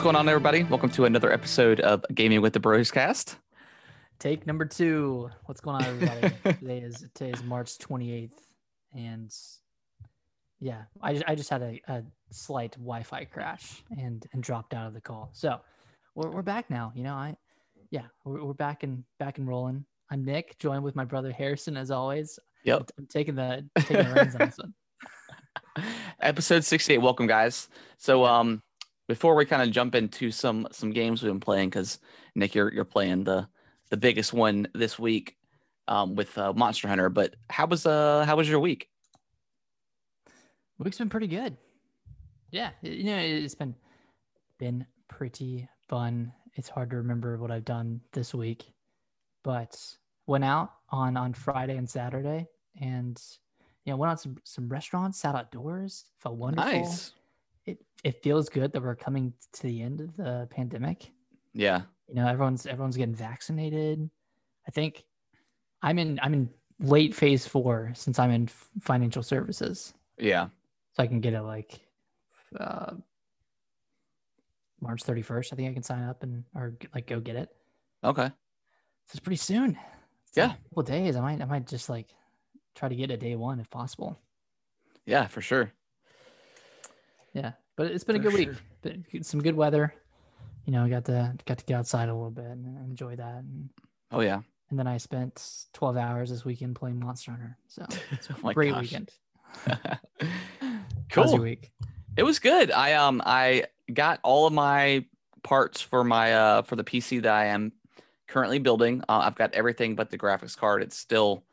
[0.00, 0.62] What's going on, everybody?
[0.62, 3.36] Welcome to another episode of Gaming with the Bros Cast.
[4.18, 5.28] Take number two.
[5.44, 6.34] What's going on, everybody?
[6.58, 8.40] today is today is March twenty eighth,
[8.94, 9.30] and
[10.58, 14.86] yeah, I just I just had a, a slight Wi-Fi crash and and dropped out
[14.86, 15.28] of the call.
[15.34, 15.60] So
[16.14, 16.92] we're we're back now.
[16.94, 17.36] You know, I
[17.90, 19.84] yeah, we're, we're back and back and rolling.
[20.10, 22.38] I'm Nick, joined with my brother Harrison as always.
[22.64, 22.90] Yep.
[22.96, 25.84] I'm taking the taking the reins on this one.
[26.22, 27.02] Episode 68.
[27.02, 27.68] Welcome, guys.
[27.98, 28.62] So, um,
[29.10, 31.98] before we kind of jump into some some games we've been playing, because
[32.36, 33.48] Nick, you're you're playing the
[33.88, 35.36] the biggest one this week,
[35.88, 37.08] um, with uh, Monster Hunter.
[37.08, 38.88] But how was uh how was your week?
[40.78, 41.56] Week's been pretty good.
[42.52, 43.74] Yeah, you know, it's been
[44.60, 46.32] been pretty fun.
[46.54, 48.72] It's hard to remember what I've done this week,
[49.42, 49.76] but
[50.28, 52.46] went out on on Friday and Saturday,
[52.80, 53.20] and
[53.84, 56.70] you know, went out some some restaurants, sat outdoors, felt wonderful.
[56.70, 57.12] Nice.
[57.70, 61.12] It it feels good that we're coming to the end of the pandemic.
[61.52, 61.82] Yeah.
[62.08, 64.08] You know, everyone's everyone's getting vaccinated.
[64.66, 65.04] I think
[65.82, 68.46] I'm in I'm in late phase four since I'm in
[68.80, 70.48] financial services Yeah.
[70.92, 71.78] so I can get it like
[72.58, 72.94] uh,
[74.80, 75.52] March 31st.
[75.52, 77.50] I think I can sign up and or like go get it.
[78.02, 78.26] Okay.
[78.26, 79.78] So it's pretty soon.
[80.26, 80.48] It's Yeah.
[80.48, 81.16] like a couple days.
[81.16, 82.08] I might I might just like
[82.74, 84.18] try to get a day one if possible.
[85.06, 85.72] Yeah, for sure.
[87.32, 88.48] Yeah, but it's been a For good week.
[88.48, 88.56] sure.
[89.12, 89.94] But some good weather.
[90.66, 93.36] You know, I got to got to get outside a little bit and enjoy that.
[93.38, 93.70] And,
[94.12, 94.40] Oh yeah.
[94.70, 97.56] and then I spent 12 hours this weekend playing Monster Hunter.
[97.68, 97.86] So
[98.30, 98.82] oh my great gosh.
[98.82, 99.10] weekend.
[101.10, 101.38] cool.
[101.38, 101.72] Week?
[102.16, 102.70] It was good.
[102.70, 105.04] I um I got all of my
[105.42, 107.72] parts for my uh for the PC that I am
[108.28, 109.02] currently building.
[109.08, 110.82] Uh, I've got everything but the graphics card.
[110.82, 111.44] It's still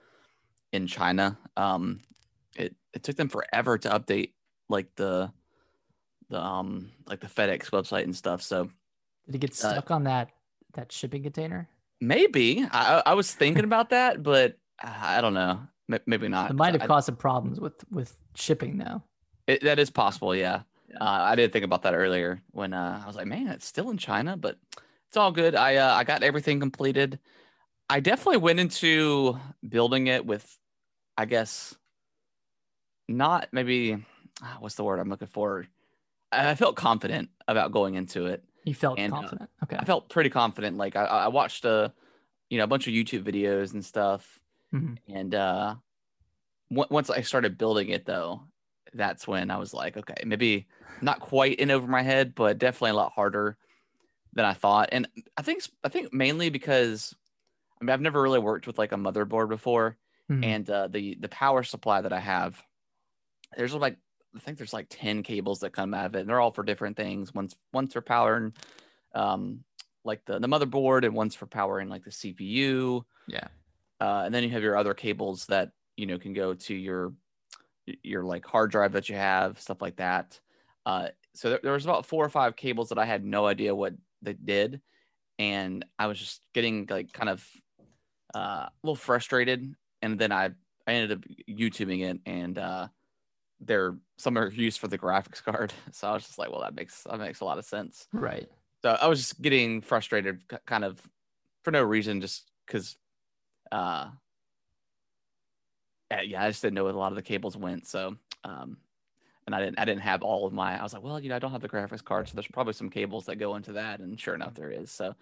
[0.74, 1.38] in China.
[1.56, 2.02] Um
[2.56, 4.34] it it took them forever to update
[4.70, 5.32] like the
[6.30, 8.42] the um like the FedEx website and stuff.
[8.42, 8.70] So
[9.26, 10.30] Did it get Uh, stuck on that
[10.74, 11.68] that shipping container?
[12.00, 15.60] maybe I I was thinking about that, but I I don't know.
[16.06, 16.52] Maybe not.
[16.52, 19.02] It might have I- caused some problems with with shipping though.
[19.48, 20.64] It, that is possible, yeah.
[20.90, 20.98] Yeah.
[21.00, 23.90] Uh, I didn't think about that earlier when uh, I was like, man, it's still
[23.90, 24.58] in China, but
[25.08, 25.56] it's all good.
[25.56, 27.20] I uh, I got everything completed.
[27.90, 30.46] I definitely went into building it with,
[31.18, 31.74] I guess,
[33.08, 33.98] not maybe
[34.44, 35.66] ah, what's the word I'm looking for.
[36.32, 38.44] I felt confident about going into it.
[38.66, 39.50] You felt And, uh, confident.
[39.64, 39.78] okay.
[39.78, 40.78] I felt pretty confident.
[40.78, 41.94] Like I, I watched a,
[42.50, 44.40] you know, a bunch of YouTube videos and stuff,
[44.74, 44.98] Mhm.
[45.08, 45.76] and uh,
[46.72, 48.44] on- once I started building it, though,
[48.94, 50.68] that's when I was like, okay, maybe
[51.02, 53.58] not quite in over my head, but definitely a lot harder
[54.34, 54.90] than I thought.
[54.92, 55.08] And
[55.38, 57.16] I think I think mainly because
[57.82, 59.98] I mean I've never really worked with like a motherboard before,
[60.32, 60.46] Mhm.
[60.46, 62.64] and uh, the the power supply that I have,
[63.58, 63.98] there's like
[64.38, 66.64] I think there's like ten cables that come out of it, and they're all for
[66.64, 67.34] different things.
[67.34, 68.54] One's one's for powering,
[69.16, 69.64] um,
[70.06, 73.02] like the the motherboard, and one's for powering like the CPU.
[73.28, 73.48] yeah.
[74.00, 77.14] Uh, and then you have your other cables that you know can go to your
[78.04, 80.40] your like hard drive that you have, stuff like that.
[80.86, 83.74] Uh, so there, there was about four or five cables that I had no idea
[83.74, 84.82] what they did,
[85.40, 87.44] and I was just getting like kind of
[88.36, 89.74] uh, a little frustrated.
[90.04, 90.52] And then I
[90.86, 92.88] I ended up YouTubing it, and uh,
[93.60, 95.74] they're some are used for the graphics card.
[95.92, 98.08] So I was just like, well, that makes that makes a lot of sense.
[98.14, 98.50] Right.
[98.84, 101.02] So I was just getting frustrated, kind of
[101.64, 102.98] for no reason, just because.
[103.72, 104.10] Uh,
[106.10, 107.86] uh, yeah, I just didn't know where a lot of the cables went.
[107.86, 108.78] So, um,
[109.46, 110.80] and I didn't, I didn't have all of my.
[110.80, 112.74] I was like, well, you know, I don't have the graphics card, so there's probably
[112.74, 114.92] some cables that go into that, and sure enough, there is.
[114.92, 115.16] So,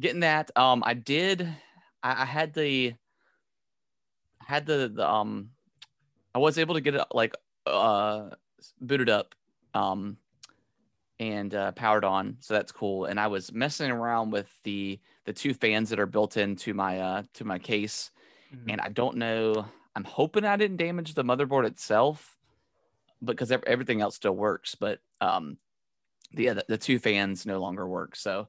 [0.00, 1.42] getting that, um, I did.
[2.02, 2.94] I, I had the,
[4.40, 5.50] I had the the um,
[6.34, 7.34] I was able to get it like
[7.66, 8.30] uh
[8.80, 9.34] booted up,
[9.74, 10.16] um,
[11.20, 13.06] and uh, powered on, so that's cool.
[13.06, 17.00] And I was messing around with the the two fans that are built into my
[17.00, 18.10] uh to my case,
[18.54, 18.72] Mhm.
[18.72, 19.66] and I don't know.
[19.96, 22.36] I'm hoping I didn't damage the motherboard itself,
[23.24, 24.74] because everything else still works.
[24.76, 25.58] But um,
[26.32, 28.14] the the, the two fans no longer work.
[28.16, 28.48] So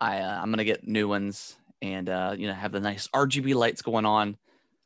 [0.00, 3.54] I uh, I'm gonna get new ones and uh, you know have the nice RGB
[3.54, 4.36] lights going on.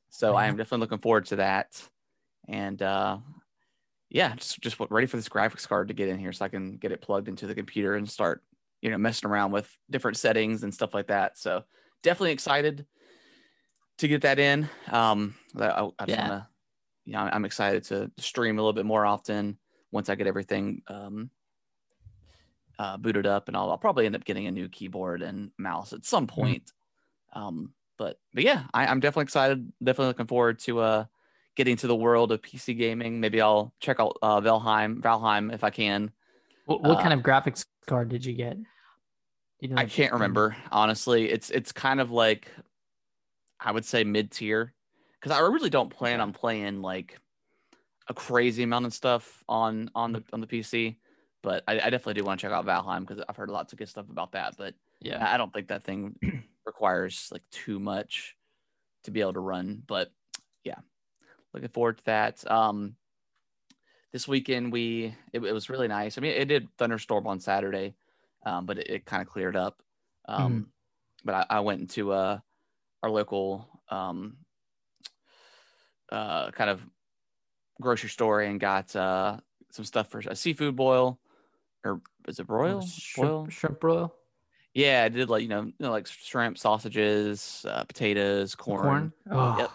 [0.08, 1.88] So I am definitely looking forward to that.
[2.50, 3.18] And uh,
[4.10, 6.76] yeah, just just ready for this graphics card to get in here so I can
[6.76, 8.42] get it plugged into the computer and start
[8.82, 11.38] you know messing around with different settings and stuff like that.
[11.38, 11.62] So
[12.02, 12.86] definitely excited
[13.98, 14.68] to get that in.
[14.90, 16.22] Um, I, I, Yeah.
[16.22, 16.48] wanna,
[17.04, 19.58] you know, I'm excited to stream a little bit more often
[19.92, 21.30] once I get everything um,
[22.78, 25.92] uh, booted up, and I'll, I'll probably end up getting a new keyboard and mouse
[25.92, 26.72] at some point.
[27.34, 29.70] Um, but but yeah, I, I'm definitely excited.
[29.84, 31.04] Definitely looking forward to uh,
[31.56, 33.20] getting to the world of PC gaming.
[33.20, 36.10] Maybe I'll check out uh, Valheim, Valheim if I can.
[36.66, 38.56] What, what Uh, kind of graphics card did you get?
[39.60, 41.30] You know, I can't remember honestly.
[41.30, 42.48] It's it's kind of like
[43.58, 44.72] I would say mid tier
[45.20, 47.18] because I really don't plan on playing like
[48.08, 50.96] a crazy amount of stuff on on the on the PC.
[51.42, 53.78] But I, I definitely do want to check out Valheim because I've heard lots of
[53.78, 54.56] good stuff about that.
[54.56, 55.26] But Yeah.
[55.26, 56.16] I don't think that thing
[56.66, 58.36] requires like too much
[59.04, 59.82] to be able to run.
[59.86, 60.10] But
[60.64, 60.78] yeah,
[61.52, 62.50] looking forward to that.
[62.50, 62.96] Um,
[64.12, 66.18] this weekend we it, it was really nice.
[66.18, 67.94] I mean, it did thunderstorm on Saturday,
[68.44, 69.82] um, but it, it kind of cleared up.
[70.26, 70.72] Um,
[71.24, 72.38] But I, I went into uh
[73.02, 74.38] our local um
[76.10, 76.82] uh kind of
[77.80, 79.38] grocery store and got uh
[79.70, 81.20] some stuff for a seafood boil
[81.84, 82.80] or is it broil?
[82.80, 82.80] boil?
[82.82, 84.14] Shrimp, shrimp broil.
[84.74, 88.80] Yeah, I did like you know, you know like shrimp, sausages, uh, potatoes, corn.
[88.82, 89.12] Corn.
[89.30, 89.70] Oh, Yep.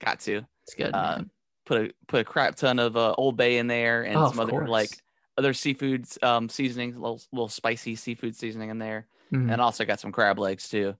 [0.00, 0.90] Got to it's good.
[0.94, 1.22] Uh,
[1.64, 4.40] put a put a crap ton of uh, Old Bay in there and Oh, some
[4.40, 4.68] other course.
[4.68, 4.90] like
[5.38, 9.52] other seafoods um seasonings, little little spicy seafood seasoning in there, Mhm.
[9.52, 10.94] and also got some crab legs too,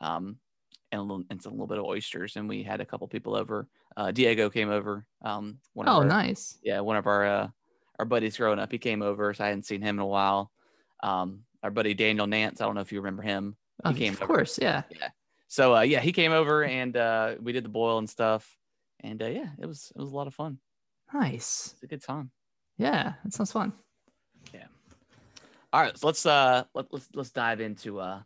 [0.00, 0.38] um,
[0.92, 2.36] and a little and some little bit of oysters.
[2.36, 3.68] And we had a couple people over.
[3.96, 5.04] Uh, Diego came over.
[5.22, 6.58] Um, one of oh, our, nice.
[6.62, 7.48] yeah, one of our uh,
[7.98, 8.70] our buddies growing up.
[8.70, 10.52] He came over, so I hadn't seen him in a while.
[11.02, 12.60] Um, our buddy Daniel Nance.
[12.60, 13.56] I don't know if you remember him.
[13.84, 14.34] Oh, came of over.
[14.34, 14.82] course, yeah.
[15.46, 18.57] So uh, yeah, he came over and uh, we did the boil and stuff,
[19.00, 20.58] and uh, yeah, it was it was a lot of fun.
[21.12, 21.70] Nice.
[21.74, 22.30] It's a good time.
[22.76, 23.72] Yeah, that sounds fun.
[24.52, 24.66] Yeah.
[25.72, 28.22] All right, so let's uh let, let's let's dive into uh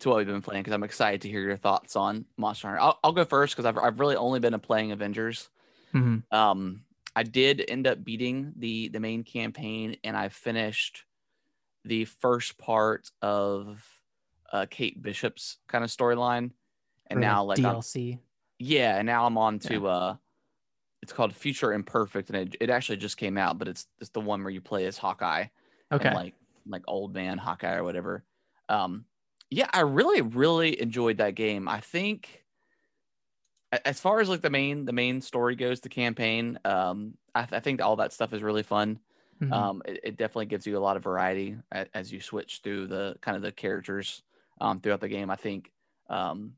[0.00, 2.80] to what we've been playing because I'm excited to hear your thoughts on Monster Hunter.
[2.80, 5.48] I'll, I'll go first because I've I've really only been playing Avengers.
[5.94, 6.22] Mhm.
[6.32, 6.82] Um,
[7.14, 11.04] I did end up beating the the main campaign and I finished
[11.84, 13.84] the first part of
[14.52, 16.50] uh Kate Bishop's kind of storyline,
[17.06, 18.18] and now like I'm, DLC.
[18.62, 20.16] Yeah, and now I'm on to uh
[21.02, 24.20] it's called Future Imperfect and it, it actually just came out, but it's it's the
[24.20, 25.46] one where you play as Hawkeye
[25.92, 26.12] Okay.
[26.12, 26.36] like
[26.66, 28.24] like old man Hawkeye or whatever.
[28.68, 29.06] Um,
[29.50, 31.68] yeah, I really really enjoyed that game.
[31.68, 32.44] I think
[33.84, 37.60] as far as like the main the main story goes, the campaign, um, I, I
[37.60, 39.00] think all that stuff is really fun.
[39.40, 39.64] Mhm.
[39.64, 42.86] Um, it, it definitely gives you a lot of variety as, as you switch through
[42.88, 44.22] the kind of the characters
[44.60, 45.30] um, throughout the game.
[45.30, 45.72] I think
[46.08, 46.56] um,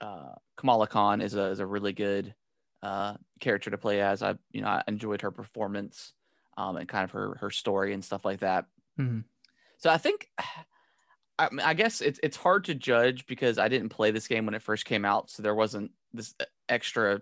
[0.00, 2.34] uh, Kamala Khan is a is a really good
[2.82, 4.22] uh, character to play as.
[4.22, 6.12] I you know I enjoyed her performance
[6.56, 8.66] um, and kind of her her story and stuff like that.
[8.98, 9.24] Mhm.
[9.78, 10.28] So I think.
[11.38, 14.54] I, I guess it's it's hard to judge because I didn't play this game when
[14.54, 17.20] it first came out, so there wasn't this uh, extra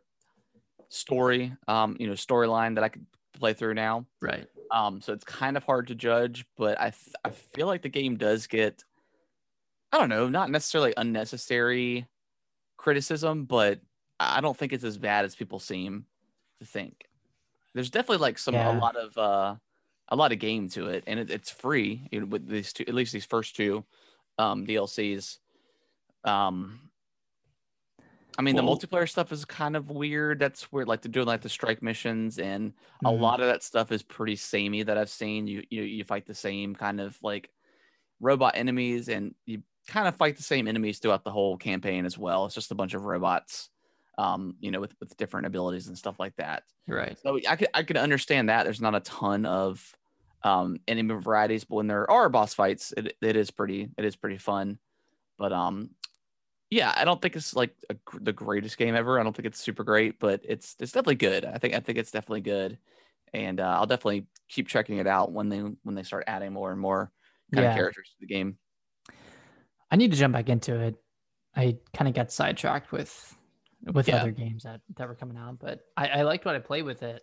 [0.88, 3.06] story, um, you know, storyline that I could
[3.38, 4.06] play through now.
[4.22, 4.46] right.
[4.70, 7.88] Um, so it's kind of hard to judge, but I th- I feel like the
[7.88, 8.82] game does get,
[9.92, 12.06] I don't know, not necessarily unnecessary
[12.84, 13.80] criticism, but
[14.20, 16.04] I don't think it's as bad as people seem
[16.60, 17.08] to think.
[17.72, 18.76] There's definitely like some Yeah.
[18.76, 19.56] a lot of uh
[20.08, 22.84] a lot of game to it, and it, it's free you know, with these two,
[22.86, 23.84] at least these first two
[24.38, 25.38] um DLCs.
[26.24, 26.90] Um,
[28.36, 30.38] I mean, Well- the multiplayer stuff is kind of weird.
[30.40, 33.20] That's where like they're doing like the strike missions and a Mhm.
[33.20, 35.46] lot of that stuff is pretty samey that I've seen.
[35.46, 37.50] You you you fight the same kind of like
[38.20, 42.16] robot enemies, and you kind of fight the same enemies throughout the whole campaign as
[42.16, 42.46] well.
[42.46, 43.70] It's just a bunch of robots,
[44.18, 46.62] um, you know, with with different abilities and stuff like that.
[46.88, 47.18] Right.
[47.22, 48.64] So I could I could understand that.
[48.64, 49.94] There's not a ton of
[50.42, 54.16] um enemy varieties, but when there are boss fights, it, it is pretty it is
[54.16, 54.78] pretty fun.
[55.38, 55.90] But um,
[56.70, 59.18] yeah, I don't think it's like a, the greatest game ever.
[59.18, 61.44] I don't think it's super great, but it's it's definitely good.
[61.44, 62.78] I think I think it's definitely good,
[63.32, 66.70] and uh, I'll definitely keep checking it out when they when they start adding more
[66.70, 67.10] and more
[67.52, 68.56] kind of characters to the game.
[69.94, 70.96] I need to jump back into it.
[71.54, 73.36] I kind of got sidetracked with
[73.92, 74.16] with Yeah.
[74.16, 77.04] other games that that were coming out, but I, I liked what I played with
[77.04, 77.22] it.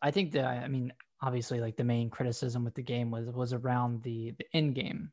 [0.00, 3.52] I think that I mean, obviously, like the main criticism with the game was was
[3.52, 5.10] around the the end game.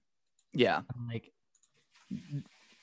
[0.54, 1.32] Yeah, um, Like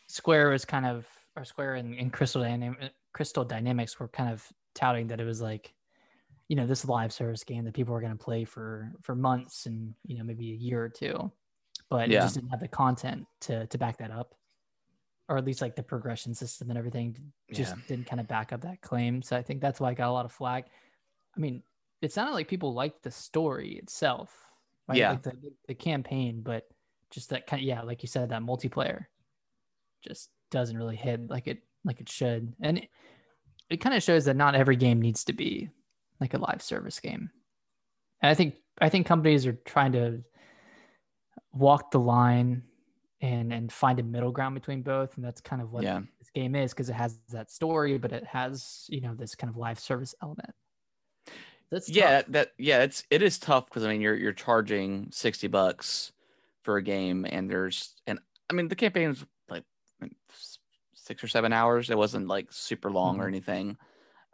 [0.08, 1.06] Square was kind of
[1.36, 4.44] or Square and, and Crystal Dynam- Crystal Dynamics were kind of
[4.74, 5.72] touting that it was like,
[6.48, 9.66] you know, this live service game that people were going to play for for months
[9.66, 11.30] and you know maybe a year or two,
[11.92, 14.34] but it just didn't have the content to to back that up,
[15.28, 17.16] or at least like the progression system and everything
[17.52, 17.82] just Yeah.
[17.88, 19.22] didn't kind of back up that claim.
[19.22, 20.66] So I think that's why I got a lot of flack
[21.36, 21.62] I mean,
[22.02, 24.36] it sounded like people liked the story itself,
[24.88, 24.98] right?
[24.98, 25.10] Yeah.
[25.12, 25.36] Like the,
[25.68, 26.68] the campaign, but
[27.10, 29.06] just that kind of yeah, like you said, that multiplayer
[30.04, 32.88] just doesn't really hit like it like it should, and it,
[33.70, 35.70] it kind of shows that not every game needs to be
[36.20, 37.30] like a live service game.
[38.20, 40.22] And I think I think companies are trying to
[41.52, 42.62] walk the line
[43.20, 46.30] and and find a middle ground between both, and that's kind of what yeah, this
[46.30, 49.56] game is because it has that story, but it has you know this kind of
[49.56, 50.50] live service element.
[51.70, 55.48] That's yeah that yeah it's it is tough because i mean you're you're charging 60
[55.48, 56.12] bucks
[56.62, 58.18] for a game and there's and
[58.50, 59.64] i mean the campaign was like
[60.94, 61.90] six or seven hours.
[61.90, 63.28] It wasn't like super long or Mhm.
[63.28, 63.76] anything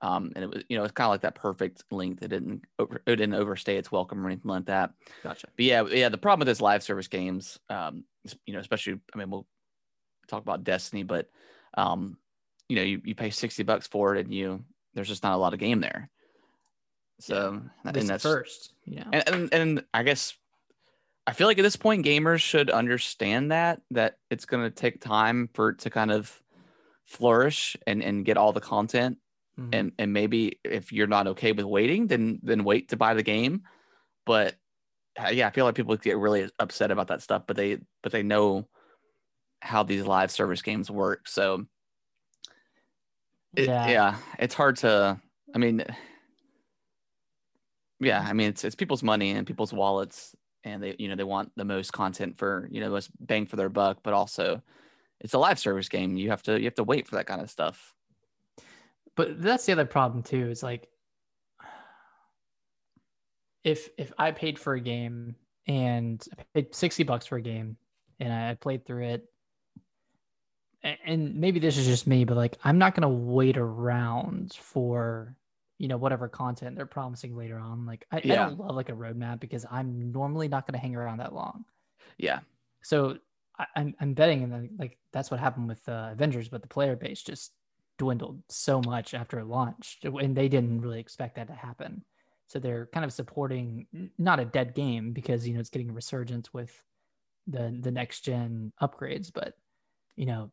[0.01, 2.23] um and it was you know it's kind of like that perfect length.
[2.23, 4.93] It didn't over, it didn't overstay its welcome or anything like that.
[5.23, 5.49] Gotcha.
[5.57, 8.05] but yeah yeah the problem with this live service games um
[8.45, 9.47] you know especially i mean we'll
[10.29, 11.31] talk about destiny but
[11.77, 12.19] um
[12.69, 14.65] you know you, you pay 60 bucks for it and you
[14.95, 16.11] there's just not a lot of game there.
[17.21, 19.05] So At and that's first, yeah.
[19.13, 20.35] and, and and I guess
[21.27, 25.01] I feel like at this point gamers should understand that that it's going to take
[25.01, 26.43] time for it to kind of
[27.07, 29.19] flourish and and get all the content
[29.59, 29.69] Mhm.
[29.73, 33.23] and and maybe if you're not okay with waiting then then wait to buy the
[33.23, 33.63] game
[34.27, 34.57] but
[35.23, 38.13] uh, yeah I feel like people get really upset about that stuff but they but
[38.13, 38.69] they know
[39.63, 41.67] how these live service games work so
[43.57, 43.85] it- Yeah.
[43.85, 45.21] yeah it's hard to
[45.55, 45.85] I mean
[48.01, 50.35] yeah i mean it's it's people's money and people's wallets
[50.65, 53.57] and they you know they want the most content for you know most bang for
[53.57, 54.63] their buck but also
[55.21, 57.43] it's a live service game you have to you have to wait for that kind
[57.43, 57.95] of stuff
[59.19, 60.89] but that's the other problem too is like
[63.65, 65.35] if if i paid for a game
[65.67, 67.77] and I paid 60 bucks for a game
[68.21, 69.25] and i played through it
[70.83, 75.37] and maybe this is just me but like i'm not going to wait around for
[75.79, 77.87] you know whatever content they're promising later on.
[77.87, 80.97] Like I, I don't love like a roadmap because i'm normally not going to hang
[80.97, 81.65] around that long.
[82.19, 82.41] Yeah.
[82.83, 83.19] So
[83.59, 86.69] I, I'm I'm betting, and then like that's what happened with uh, Avengers, but the
[86.69, 87.53] player base just
[87.99, 92.05] dwindled so much after it launched, and they didn't really expect that to happen.
[92.47, 93.87] So they're kind of supporting
[94.17, 96.73] not a dead game because you know it's getting a resurgence with
[97.47, 99.55] the the next gen upgrades, but
[100.17, 100.51] you know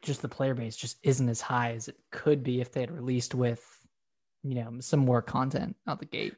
[0.00, 2.90] just the player base just isn't as high as it could be if they had
[2.90, 3.64] released with
[4.42, 6.34] you know some more content out the gate.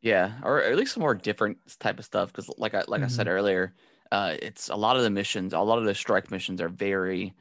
[0.00, 3.06] yeah or at least some more different type of stuff because like i like i
[3.06, 3.74] said earlier
[4.12, 7.34] uh it's a lot of the missions a lot of the strike missions are very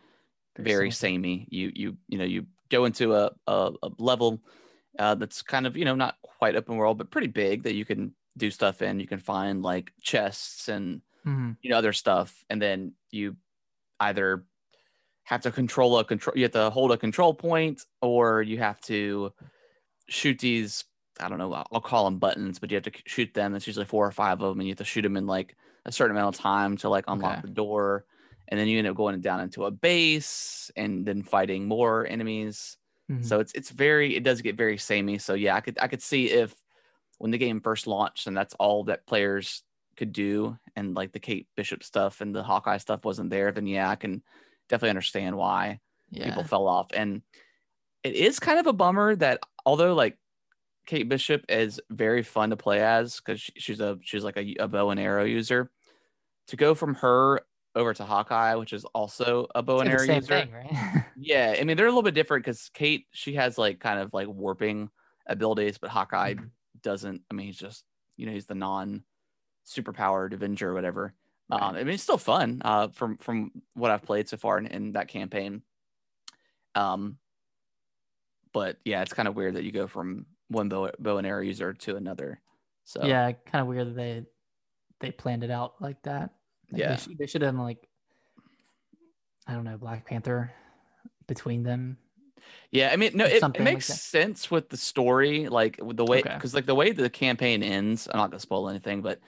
[0.59, 1.47] very samey.
[1.51, 4.43] You you you know you go into a a, a level
[4.99, 7.85] uh, that's kind of you know not quite open world but pretty big that you
[7.85, 8.99] can do stuff in.
[8.99, 11.57] You can find like chests and Mhm.
[11.61, 13.37] you know other stuff, and then you
[13.99, 14.45] either
[15.23, 16.37] have to control a control.
[16.37, 19.33] You have to hold a control point, or you have to
[20.09, 20.85] shoot these.
[21.19, 21.53] I don't know.
[21.53, 23.55] I'll I'll call them buttons, but you have to shoot them.
[23.55, 25.57] It's usually four or five of them, and you have to shoot them in like
[25.85, 27.41] a certain amount of time to like unlock Okay.
[27.41, 28.05] the door
[28.49, 32.77] and then you end up going down into a base and then fighting more enemies.
[33.09, 33.23] Mhm.
[33.23, 35.19] So it's it's very it does get very samey.
[35.19, 36.53] So yeah, I could I could see if
[37.19, 39.63] when the game first launched and that's all that players
[39.97, 43.67] could do and like the Kate Bishop stuff and the Hawkeye stuff wasn't there, then
[43.67, 44.23] yeah, I can
[44.67, 45.79] definitely understand why
[46.09, 46.25] yeah.
[46.25, 46.87] people fell off.
[46.93, 47.21] And
[48.03, 50.17] it is kind of a bummer that although like
[50.87, 54.67] Kate Bishop is very fun to play as because she's a she's like a, a
[54.67, 55.69] bow and arrow user.
[56.47, 57.41] To go from her
[57.75, 61.03] over to Hawkeye, which is also a bow and arrow user, thing, right?
[61.15, 64.13] yeah, I mean they're a little bit different because Kate she has like kind of
[64.13, 64.89] like warping
[65.27, 66.49] abilities, but Hawkeye Mhm.
[66.81, 67.21] doesn't.
[67.29, 67.85] I mean he's just
[68.17, 69.03] you know he's the non
[69.65, 71.13] superpowered Avenger or whatever.
[71.51, 74.67] Um, I mean it's still fun uh, from from what I've played so far in,
[74.67, 75.61] in that campaign.
[76.75, 77.17] Um,
[78.51, 81.41] but yeah, it's kind of weird that you go from one bow bow and arrow
[81.41, 82.41] user to another.
[82.83, 84.25] So yeah, kind of weird that they
[84.99, 86.31] they planned it out like that.
[86.71, 86.95] Like, Yeah.
[86.95, 87.87] they, should, they should have like
[89.47, 90.51] I don't know Black Panther
[91.27, 91.97] between them.
[92.71, 95.97] Yeah, I mean, no, it, it something like makes sense with the story, like with
[95.97, 96.33] the way, Okay.
[96.35, 98.07] because like the way the campaign ends.
[98.11, 99.19] I'm not gonna spoil anything, but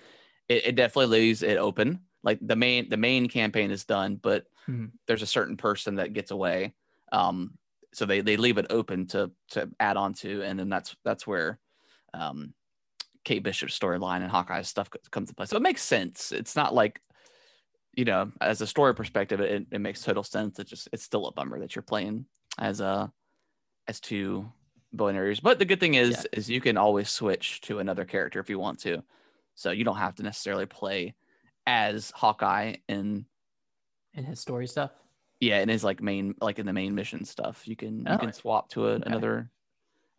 [0.47, 2.01] it, it definitely leaves it open.
[2.23, 4.91] Like the main the main campaign is done, but Mhm.
[5.07, 6.75] there's a certain person that gets away.
[7.11, 7.57] Um,
[7.93, 11.25] so they they leave it open to to add on to, and then that's that's
[11.25, 11.59] where,
[12.13, 12.53] um,
[13.23, 15.47] Kate Bishop's storyline and Hawkeye's stuff comes to play.
[15.47, 16.31] So it makes sense.
[16.31, 17.01] It's not like,
[17.95, 20.59] you know, as a story perspective, it, it makes total sense.
[20.59, 22.25] It's just it's still a bummer that you're playing
[22.57, 23.11] as a
[23.87, 24.51] as two
[24.93, 25.33] bow.
[25.41, 28.59] But the good thing is is you can always switch to another character if you
[28.59, 29.03] want to.
[29.55, 31.15] So you don't have to necessarily play
[31.67, 33.25] as Hawkeye in
[34.13, 34.91] in his story stuff.
[35.39, 37.67] yeah, in his like main like in the main mission stuff.
[37.67, 39.03] You can you Oh, can swap to a, okay.
[39.05, 39.49] another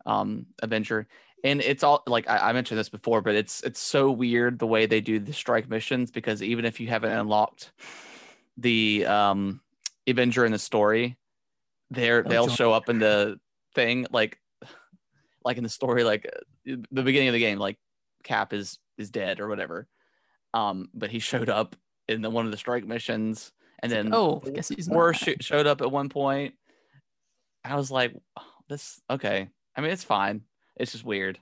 [0.05, 1.07] um adventure.
[1.43, 4.67] And it's all like I, I mentioned this before, but it's it's so weird the
[4.67, 7.71] way they do the strike missions because even if you haven't unlocked
[8.57, 9.61] the um
[10.07, 11.17] Avenger in the story,
[11.89, 13.39] they're They'll show up in the
[13.75, 14.39] thing like
[15.45, 17.77] like in the story like uh, the beginning of the game like
[18.23, 19.87] Cap is is dead or whatever.
[20.53, 21.75] Um, but he showed up
[22.07, 24.87] in the one of the strike missions, and It's like, then oh, I guess he's
[24.87, 25.15] not.
[25.15, 26.53] sh- showed up at one point.
[27.65, 29.49] I was like, "Oh, this okay.
[29.75, 30.41] I mean, it's fine,
[30.77, 31.39] It's just weird,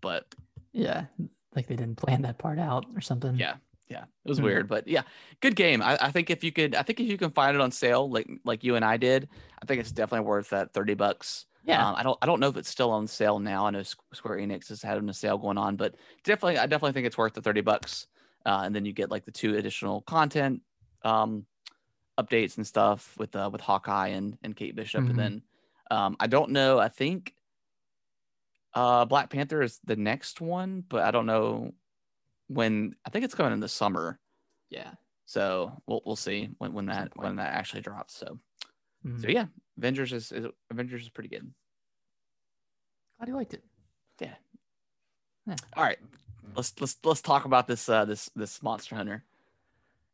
[0.00, 0.34] but
[0.72, 1.06] Yeah,
[1.54, 3.36] like they didn't plan that part out or something.
[3.36, 3.56] yeah,
[3.88, 4.44] yeah, it was Mhm.
[4.44, 5.02] weird, but yeah,
[5.40, 5.80] good game.
[5.82, 8.10] I, I think if you could, I think if you can find it on sale,
[8.10, 9.28] like like you and I did,
[9.62, 11.46] I think it's definitely worth that thirty bucks.
[11.64, 13.66] yeah, Um, I don't I don't know if it's still on sale now.
[13.66, 15.94] I know Square Enix has had a sale going on, but
[16.24, 18.06] definitely I definitely think it's worth the 30 bucks.
[18.44, 20.62] Uh, and then you get like the two additional content
[21.02, 21.46] um,
[22.18, 25.04] updates and stuff with uh, with Hawkeye and, and Kate Bishop.
[25.04, 25.10] Mhm.
[25.10, 25.42] And then
[25.90, 27.34] um, I don't know, I think
[28.76, 31.72] uh, Black Panther is the next one, but I don't know
[32.48, 34.20] when I think it's coming in the summer.
[34.70, 34.92] yeah.
[35.28, 38.14] So we'll we'll see when, when that when that actually drops.
[38.14, 38.38] So
[39.04, 39.20] Mhm.
[39.22, 41.52] so yeah, Avengers is, is Avengers is pretty good.
[43.18, 43.64] Glad you liked it.
[44.20, 44.34] Yeah.
[45.76, 45.98] All right,
[46.54, 49.24] let's let's let's talk about this uh this this Monster Hunter.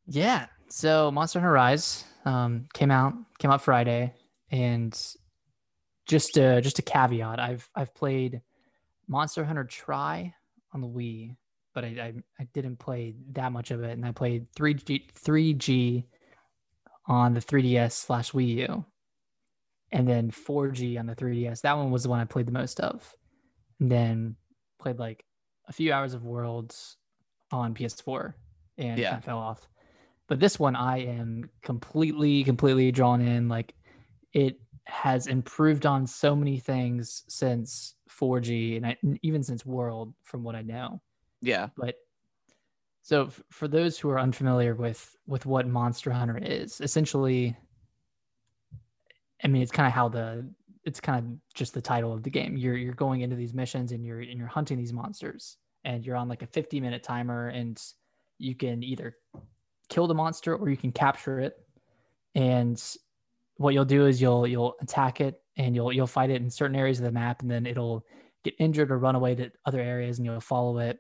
[0.07, 0.47] Yeah.
[0.69, 4.15] So Monster Hunter Rise um, came out came out Friday,
[4.51, 4.93] and
[6.07, 8.41] just a, just a caveat, I've I've played
[9.09, 10.35] Monster Hunter Tri
[10.73, 11.37] on the Wii,
[11.75, 15.09] but I, I I didn't play that much of it, and I played three G
[15.15, 16.07] three G
[17.07, 18.85] on the 3DS slash Wii U,
[19.91, 21.61] and then 4G on the 3DS.
[21.63, 23.13] That one was the one I played the most of,
[23.81, 24.37] and then
[24.79, 25.25] played like
[25.69, 26.97] a few hours of Worlds
[27.51, 28.35] on PS4
[28.79, 29.11] and Yeah.
[29.11, 29.69] kind of fell off.
[30.29, 33.49] But this one, I am completely, completely drawn in.
[33.49, 33.75] Like
[34.33, 40.15] it has improved on so many things since 4G and, I, and even since World,
[40.23, 41.01] from what I know.
[41.41, 41.97] Yeah, But
[43.03, 47.57] so f- for those who are unfamiliar with with what Monster Hunter is, essentially,
[49.43, 50.49] I mean, it's kind of how the
[50.85, 52.57] it's kind of just the title of the game.
[52.57, 56.15] You're you're going into these missions and you're and you're hunting these monsters, and you're
[56.17, 57.83] on like a 50 minute timer, and
[58.39, 59.17] you can either
[59.89, 61.57] kill the monster or you can capture it.
[62.37, 62.81] And
[63.57, 66.77] what you'll do is you'll you'll attack it and you'll you'll fight it in certain
[66.77, 68.05] areas of the map, and then it'll
[68.45, 70.99] get injured or run away to other areas, and you'll follow it.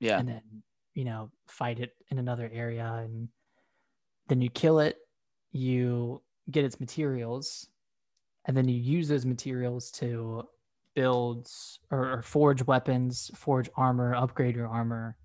[0.00, 0.42] Yeah, and then
[0.94, 3.28] you know fight it in another area and
[4.28, 4.98] then you kill it
[5.52, 7.68] you get its materials
[8.46, 10.42] and then you use those materials to
[10.94, 11.48] build
[11.90, 15.16] or, or forge weapons forge armor upgrade your armor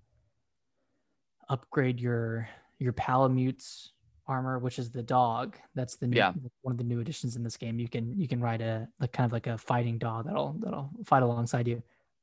[1.48, 3.90] upgrade your your palamutes
[4.28, 5.56] armor which is the dog.
[5.74, 6.32] That's the new, Yeah.
[6.62, 7.78] one of the new additions in this game.
[7.78, 10.90] You can you can ride a like kind of like a fighting dog that'll that'll
[11.04, 11.82] fight alongside you.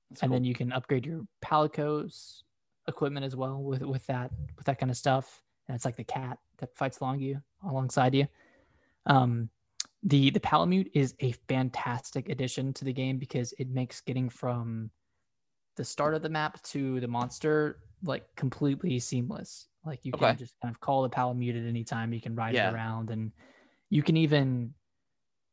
[0.09, 0.35] That's and cool.
[0.35, 2.43] then you can upgrade your palicos
[2.87, 5.41] equipment as well with with that with that kind of stuff.
[5.67, 8.27] And it's like the cat that fights along you alongside you.
[9.05, 9.49] Um
[10.03, 14.91] the the palamute is a fantastic addition to the game because it makes getting from
[15.77, 20.55] the start of the map to the monster like completely seamless like you can just
[20.61, 22.69] kind of call the palamute at any time you can ride Yeah.
[22.69, 23.31] it around and
[23.89, 24.73] you can even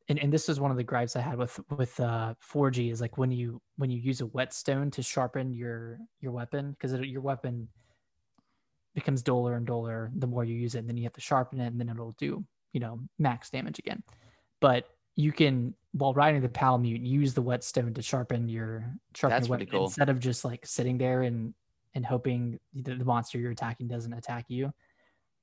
[0.08, 3.00] and, and this is one of the gripes I had with with uh 4G is
[3.00, 7.20] like when you when you use a whetstone to sharpen your your weapon because your
[7.22, 7.68] weapon
[8.94, 11.60] becomes duller and duller the more you use it and then you have to sharpen
[11.60, 14.02] it and then it'll do you know max damage again
[14.60, 19.48] but you can while riding the palamute use the whetstone to sharpen your sharpen That's
[19.48, 19.84] your weapon cool.
[19.84, 21.54] instead of just like sitting there and
[21.94, 24.72] and hoping the, the monster you're attacking doesn't attack you.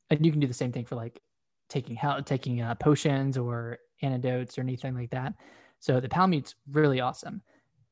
[0.10, 1.22] And you can do the same thing for like
[1.70, 5.34] taking health taking uh, potions or antidotes or anything like that.
[5.80, 7.42] So the palamute's really awesome.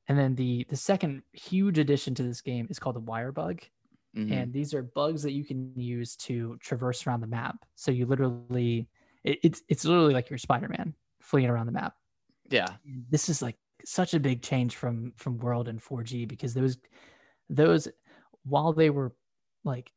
[0.08, 3.62] And then the the second huge addition to this game is called the wire bug.
[4.15, 4.32] Mhm.
[4.32, 7.58] and these are bugs that you can use to traverse around the map.
[7.76, 8.88] So you literally
[9.26, 11.96] it, it's it's literally like you're spider-man fleeing around the map.
[12.50, 12.68] Yeah,
[13.10, 16.78] this is like such a big change from from world and 4g because those
[17.50, 17.89] those
[18.45, 19.13] while they were
[19.63, 19.91] like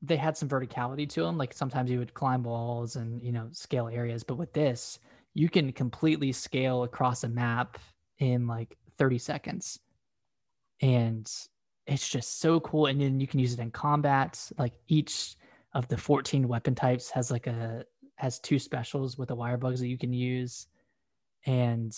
[0.00, 3.48] they had some verticality to them like sometimes you would climb walls and you know
[3.50, 5.00] scale areas but with this
[5.34, 7.78] you can completely scale across a map
[8.18, 9.78] in like 30 seconds.
[10.82, 11.30] And
[11.86, 15.36] it's just so cool and then you can use it in combat like each
[15.74, 17.84] of the 14 weapon types has like a
[18.16, 20.66] has two specials with the wire bugs that you can use.
[21.46, 21.96] And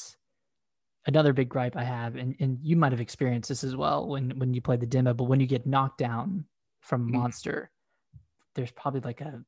[1.11, 4.31] another big gripe I have, and, and you might have experienced this as well when
[4.38, 6.44] when you play the demo, but when you get knocked down
[6.81, 7.12] from a Mhm.
[7.12, 7.70] monster,
[8.55, 9.44] there's probably like a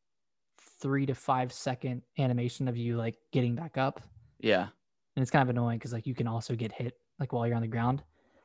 [0.80, 4.00] three to five second animation of you like getting back up.
[4.40, 4.68] yeah,
[5.14, 7.54] And it's kind of annoying because like you can also get hit like while you're
[7.56, 8.02] on the ground.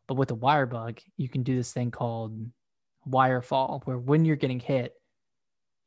[0.07, 2.37] But with the wire bug, you can do this thing called
[3.05, 4.93] wire fall, where when you're getting hit,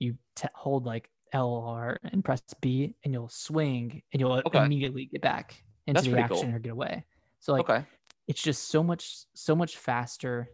[0.01, 4.65] you t- hold like LR and press B, and you'll swing, and you'll Okay.
[4.65, 6.57] immediately get back into That's the action cool.
[6.57, 7.05] or get away.
[7.41, 7.85] So like okay,
[8.29, 10.49] it's just so much so much faster,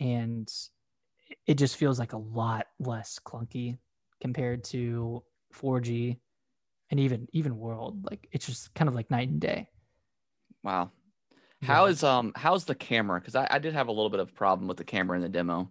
[0.00, 0.50] and
[1.46, 3.78] it just feels like a lot less clunky
[4.20, 5.22] compared to
[5.54, 6.18] 4G
[6.90, 8.04] and even even World.
[8.04, 9.68] Like it's just kind of like night and day.
[10.62, 10.90] wow.
[11.62, 11.90] How Yeah.
[11.90, 13.20] is um how's the camera?
[13.20, 15.28] Because I, I did have a little bit of problem with the camera in the
[15.28, 15.70] demo.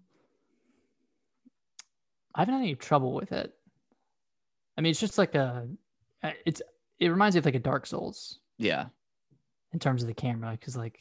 [2.33, 3.53] I haven't had any trouble with it.
[4.77, 5.67] I mean, it's just like a,
[6.45, 6.61] it's
[6.99, 8.85] it reminds me of like a Dark Souls Yeah.
[9.73, 10.99] In terms of the camera because like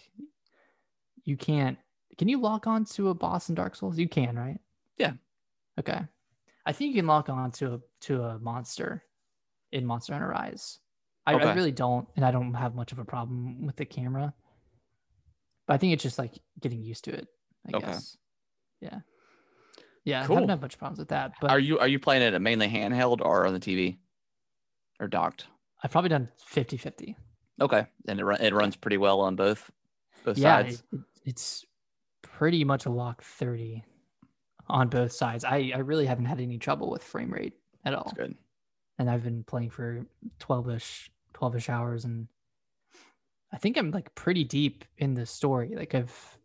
[1.25, 1.79] you can't.
[2.19, 3.99] Can you lock on to a boss in Dark Souls?
[3.99, 4.59] You can, right?
[4.99, 5.13] Yeah.
[5.79, 6.01] Okay.
[6.67, 9.03] I think you can lock on to a to a monster
[9.73, 10.79] in Monster Hunter Rise.
[11.27, 14.35] I, I really don't, and I don't have much of a problem with the camera.
[15.67, 17.29] But I think it's just like getting used to it.
[17.73, 17.87] I Okay.
[17.87, 18.17] guess.
[18.81, 19.01] Yeah.
[20.05, 20.37] Yeah, I Cool.
[20.37, 21.33] haven't had much problems with that.
[21.41, 23.99] But are you are you playing it mainly handheld or on the TV?
[24.99, 25.47] Or docked?
[25.83, 27.17] I've probably done 50 50.
[27.61, 27.87] Okay.
[28.09, 29.71] And it, run, it runs pretty well on both
[30.25, 30.83] both Yeah, sides.
[30.93, 31.67] it- it- it's
[32.23, 33.85] pretty much a lock 30
[34.69, 35.45] on both sides.
[35.45, 37.53] I, I really haven't had any trouble with frame rate
[37.85, 38.05] at all.
[38.05, 38.35] That's good.
[38.99, 40.07] And I've been playing for
[40.39, 42.05] 12 ish, 12 ish hours.
[42.07, 42.27] And
[43.53, 45.75] I think I'm like pretty deep in the story.
[45.77, 46.39] Like I've,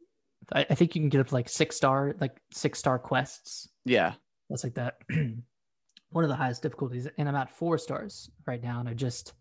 [0.54, 3.70] I, I think you can get up to like six star, like six star quests.
[3.86, 4.14] Yeah.
[4.50, 4.98] That's like that.
[6.10, 7.08] One of the highest difficulties.
[7.18, 8.82] And I'm at four stars right now.
[8.82, 9.34] And I just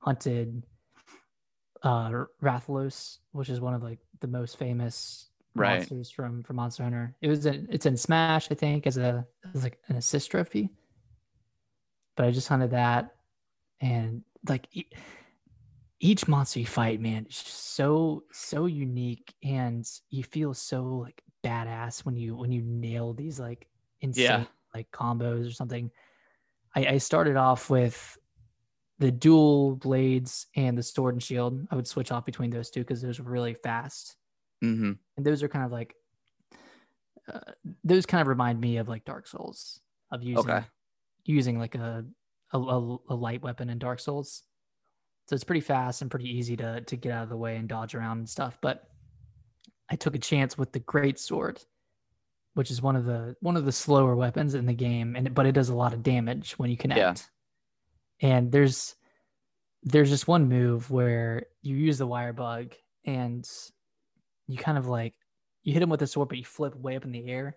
[0.00, 0.64] hunted
[1.84, 2.10] uh
[2.42, 5.78] Rathalos, which is one of like the most famous Right.
[5.78, 7.14] monsters from from Monster Hunter.
[7.22, 10.70] It was in, it's in Smash, I think, as a as like an assist trophy.
[12.16, 13.14] But I just hunted that,
[13.80, 14.90] and like e-
[16.00, 21.22] each monster you fight, man, it's just so so unique, and you feel so like
[21.44, 23.68] badass when you when you nail these like
[24.00, 24.44] insane Yeah.
[24.74, 25.90] like combos or something.
[26.76, 28.18] I, I started off with
[28.98, 31.66] the dual blades and the sword and shield.
[31.70, 34.16] I would switch off between those two because those were really fast
[34.62, 34.92] Mm-hmm.
[35.16, 35.94] and those are kind of like
[37.32, 37.40] uh,
[37.82, 39.80] those kind of remind me of like Dark Souls
[40.10, 40.64] of using Okay.
[41.24, 42.04] using like a,
[42.52, 44.42] a a a light weapon in Dark Souls.
[45.28, 47.68] So it's pretty fast and pretty easy to to get out of the way and
[47.68, 48.58] dodge around and stuff.
[48.62, 48.84] But
[49.90, 51.60] I took a chance with the great sword,
[52.54, 55.46] which is one of the one of the slower weapons in the game, and but
[55.46, 57.28] it does a lot of damage when you connect.
[58.20, 58.94] And there's
[59.82, 62.72] there's just one move where you use the wire bug
[63.04, 63.46] and
[64.46, 65.14] you kind of like
[65.62, 67.56] you hit him with the sword, but you flip way up in the air,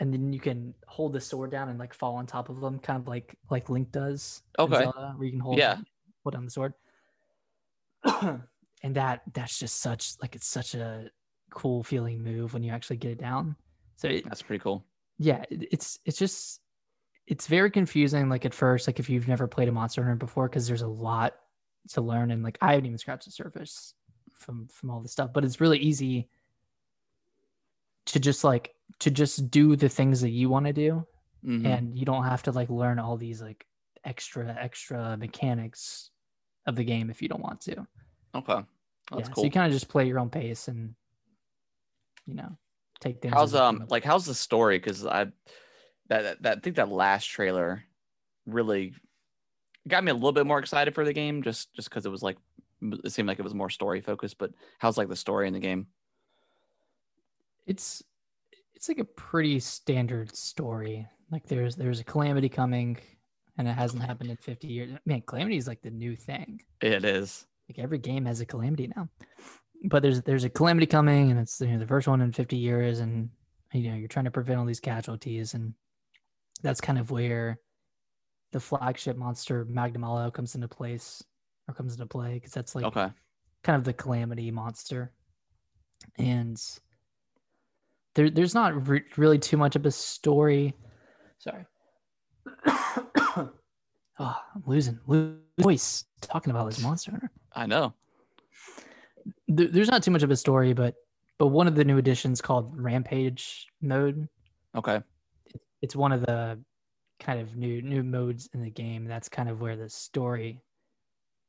[0.00, 2.78] and then you can hold the sword down and like fall on top of them,
[2.78, 4.42] kind of like like Link does.
[4.58, 4.78] Okay.
[4.84, 5.76] Zelda, where you can hold Yeah.
[6.24, 6.74] hold down the sword.
[8.82, 11.10] and that that's just such like it's such a
[11.50, 13.56] cool feeling move when you actually get it down.
[13.96, 14.84] So it, That's pretty cool.
[15.18, 16.60] yeah, it- it's it's just
[17.28, 18.28] it's very confusing.
[18.28, 20.88] Like at first, like if you've never played a Monster Hunter before, because there's a
[20.88, 21.34] lot
[21.90, 23.94] to learn, and like I haven't even scratched the surface
[24.32, 25.32] from from all this stuff.
[25.32, 26.28] But it's really easy
[28.06, 31.06] to just like to just do the things that you want to do,
[31.44, 31.66] Mhm.
[31.66, 33.66] and you don't have to like learn all these like
[34.04, 36.10] extra extra mechanics
[36.66, 37.86] of the game if you don't want to.
[38.34, 38.64] Okay.
[39.10, 39.44] That's yeah, so cool.
[39.44, 40.94] you kind of just play your own pace and
[42.26, 42.56] you know
[43.00, 43.34] take things.
[43.34, 44.78] how's um like how's the story?
[44.78, 45.26] Because I
[46.08, 47.84] that, that I think that last trailer
[48.46, 48.94] really
[49.86, 52.22] got me a little bit more excited for the game just just because it was
[52.22, 52.36] like
[52.82, 54.38] it seemed like it was more story focused.
[54.38, 55.86] But how's like the story in the game?
[57.68, 58.02] it's
[58.74, 61.06] it's like a pretty standard story.
[61.30, 62.98] Like there's there's a calamity coming,
[63.58, 64.98] and it hasn't happened in 50 years.
[65.04, 66.62] Man, calamity is like the new thing.
[66.80, 67.46] It is.
[67.68, 69.08] Like every game has a calamity now.
[69.84, 72.56] But there's there's a calamity coming, and it's you know, the first one in 50
[72.56, 73.28] years, and
[73.72, 75.74] you know you're trying to prevent all these casualties, and
[76.62, 77.58] that's kind of where
[78.52, 81.22] the flagship monster Magnamalo comes into place
[81.68, 83.08] or comes into play because that's like Okay.
[83.62, 85.12] kind of the calamity monster
[86.18, 86.60] and
[88.14, 90.74] there, there's not re- really too much of a story
[91.38, 91.64] sorry
[92.66, 93.50] oh
[94.18, 97.94] i'm losing losing voice talking about this monster I know.
[99.48, 100.94] there, there's not too much of a story but
[101.38, 104.28] but one of the new additions called rampage mode
[104.74, 105.00] Okay.
[105.82, 106.58] It's one of the
[107.20, 109.04] kind of new new modes in the game.
[109.06, 110.62] That's kind of where the story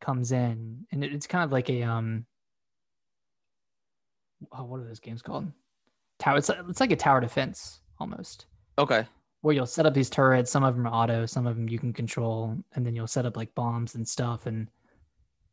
[0.02, 0.86] comes in.
[0.92, 2.26] And it, it's kind of like a um
[4.52, 5.52] oh, what are those games called?
[6.20, 8.46] Tower it's, like- it's like a tower defense almost.
[8.78, 9.06] Okay.
[9.42, 10.50] where you'll set up these turrets.
[10.52, 13.26] Some of them are auto some of them you can control and then you'll set
[13.26, 14.70] up like bombs and stuff and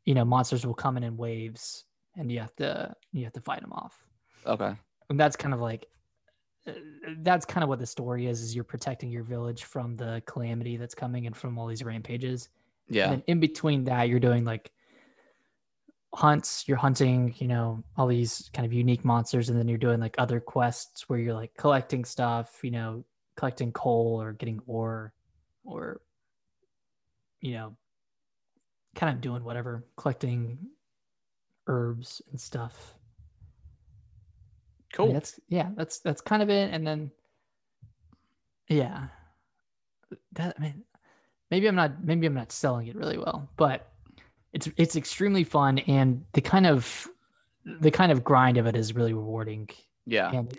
[0.04, 1.84] you know monsters will come in in waves
[2.16, 4.04] and you have to you have to fight them off.
[4.46, 4.72] Okay.
[5.10, 5.86] and that's kind of like
[7.18, 10.76] that's kind of what the story is is you're protecting your village from the calamity
[10.76, 12.48] that's coming and from all these rampages.
[12.88, 13.12] Yeah.
[13.12, 14.70] and in between that you're doing like
[16.14, 16.66] hunts.
[16.66, 20.14] You're hunting you know all these kind of unique monsters and then you're doing like
[20.18, 23.04] other quests where you're like collecting stuff you know
[23.36, 25.12] collecting coal or getting ore
[25.64, 26.00] or
[27.40, 27.76] you know
[28.94, 30.58] kind of doing whatever collecting
[31.66, 32.95] herbs and stuff
[34.98, 35.12] I mean, Cool.
[35.14, 36.72] that's yeah, that's that's kind of it.
[36.72, 37.10] And then
[38.68, 39.06] yeah.
[40.32, 40.84] That I mean
[41.50, 43.92] maybe I'm not maybe I'm not selling it really well, but
[44.52, 47.08] it's it's extremely fun and the kind of
[47.80, 49.68] the kind of grind of it is really rewarding.
[50.06, 50.30] yeah.
[50.32, 50.56] And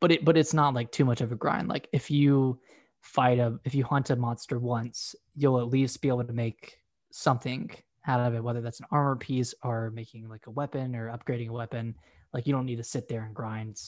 [0.00, 1.68] but it but it's not like too much of a grind.
[1.68, 2.58] Like if you
[3.00, 6.78] fight a if you hunt a monster once, you'll at least be able to make
[7.10, 7.70] something
[8.06, 11.48] out of it, whether that's an armor piece or making like a weapon or upgrading
[11.50, 11.94] a weapon.
[12.32, 13.80] Like you don't need to sit there and grind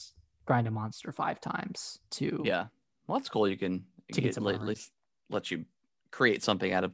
[0.45, 2.65] grind a monster five times to Yeah.
[3.07, 3.47] Well, that's cool.
[3.47, 4.91] You can To get get, some let, least
[5.29, 5.65] let you
[6.11, 6.91] create something out of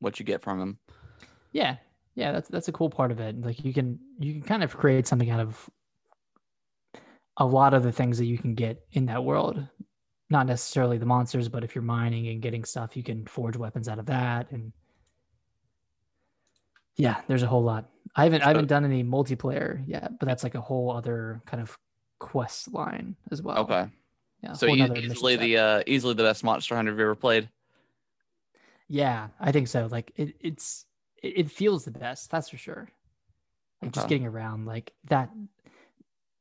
[0.00, 0.78] what you get from him.
[1.52, 1.76] yeah
[2.14, 4.76] yeah that's that's a cool part of it like you can you can kind of
[4.76, 5.68] create something out of
[7.36, 9.64] a lot of the things that you can get in that world
[10.30, 13.88] not necessarily the monsters but if you're mining and getting stuff you can forge weapons
[13.88, 14.72] out of that and
[16.96, 20.42] yeah there's a whole lot i haven't i haven't done any multiplayer yet but that's
[20.42, 21.76] like a whole other kind of
[22.18, 23.88] quest line as well Okay.
[24.42, 27.48] yeah So mission easily the uh easily the best Monster Hunter you've ever played.
[28.88, 29.86] Yeah, I think so.
[29.90, 30.84] Like it, it's
[31.22, 32.30] it, it feels the best.
[32.30, 32.88] That's for sure.
[33.80, 35.30] Like just getting around like that.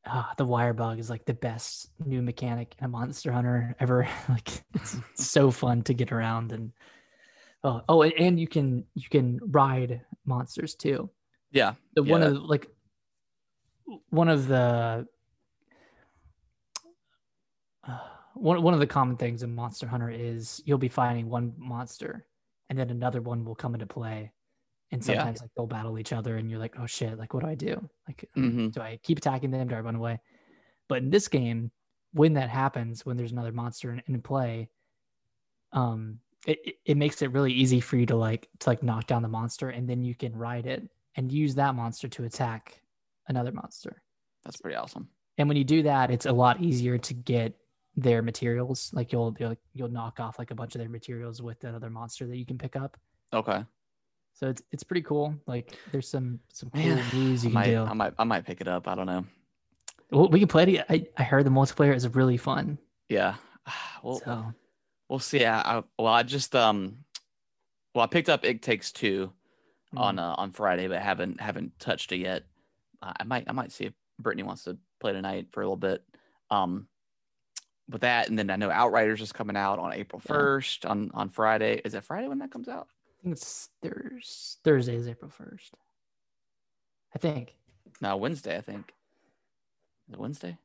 [0.05, 4.07] Ah, the wire bug is like the best new mechanic in a Monster Hunter ever.
[4.29, 6.71] like it's so fun to get around and
[7.63, 11.09] oh oh and you can you can ride monsters too.
[11.51, 11.73] Yeah.
[11.95, 12.67] The one of like
[14.09, 15.07] one of the
[17.87, 17.99] uh,
[18.33, 22.25] one one of the common things in Monster Hunter is you'll be fighting one monster
[22.69, 24.31] and then another one will come into play.
[24.91, 25.17] And Yeah.
[25.17, 27.55] sometimes like they'll battle each other and you're like, oh shit, like what do I
[27.55, 27.89] do?
[28.07, 29.67] Like hmm do I keep attacking them?
[29.67, 30.19] Do I run away?
[30.87, 31.71] But in this game,
[32.13, 34.69] when that happens, when there's another monster in, in play,
[35.71, 39.21] um, it- it makes it really easy for you to like to like knock down
[39.21, 42.81] the monster, and then you can ride it and use that monster to attack
[43.27, 44.01] another monster.
[44.43, 45.07] That's pretty awesome.
[45.37, 47.53] And when you do that, it's a lot easier to get
[47.95, 48.91] their materials.
[48.93, 52.27] Like you'll you'll, you'll knock off like a bunch of their materials with another monster
[52.27, 52.97] that you can pick up.
[53.33, 53.63] Okay.
[54.33, 55.35] So it's it's pretty cool.
[55.47, 57.83] Like there's some some cool Man, moves you I can might, do.
[57.83, 58.87] I might I might pick it up.
[58.87, 59.25] I don't know.
[60.11, 60.85] Well, we can play it.
[60.89, 62.77] I, I heard the multiplayer is really fun.
[63.07, 63.35] Yeah.
[64.01, 64.53] Well, so
[65.09, 65.43] we'll see.
[65.43, 66.99] I, I well, I just um,
[67.93, 69.33] well, I picked up It Takes Two
[69.95, 72.43] on mm, uh, on Friday, but haven't haven't touched it yet.
[73.01, 75.77] Uh, I might I might see if Brittany wants to play tonight for a little
[75.77, 76.03] bit.
[76.51, 76.87] Um,
[77.89, 80.33] with that, and then I know Outriders is coming out on April Yeah.
[80.33, 81.81] first on on Friday.
[81.83, 82.87] Is it Friday when that comes out?
[83.19, 85.73] I think it's Thurs Thursday is April first.
[87.15, 87.55] I think.
[88.01, 88.55] No, Wednesday.
[88.57, 88.93] I think.
[90.07, 90.57] Is it Wednesday?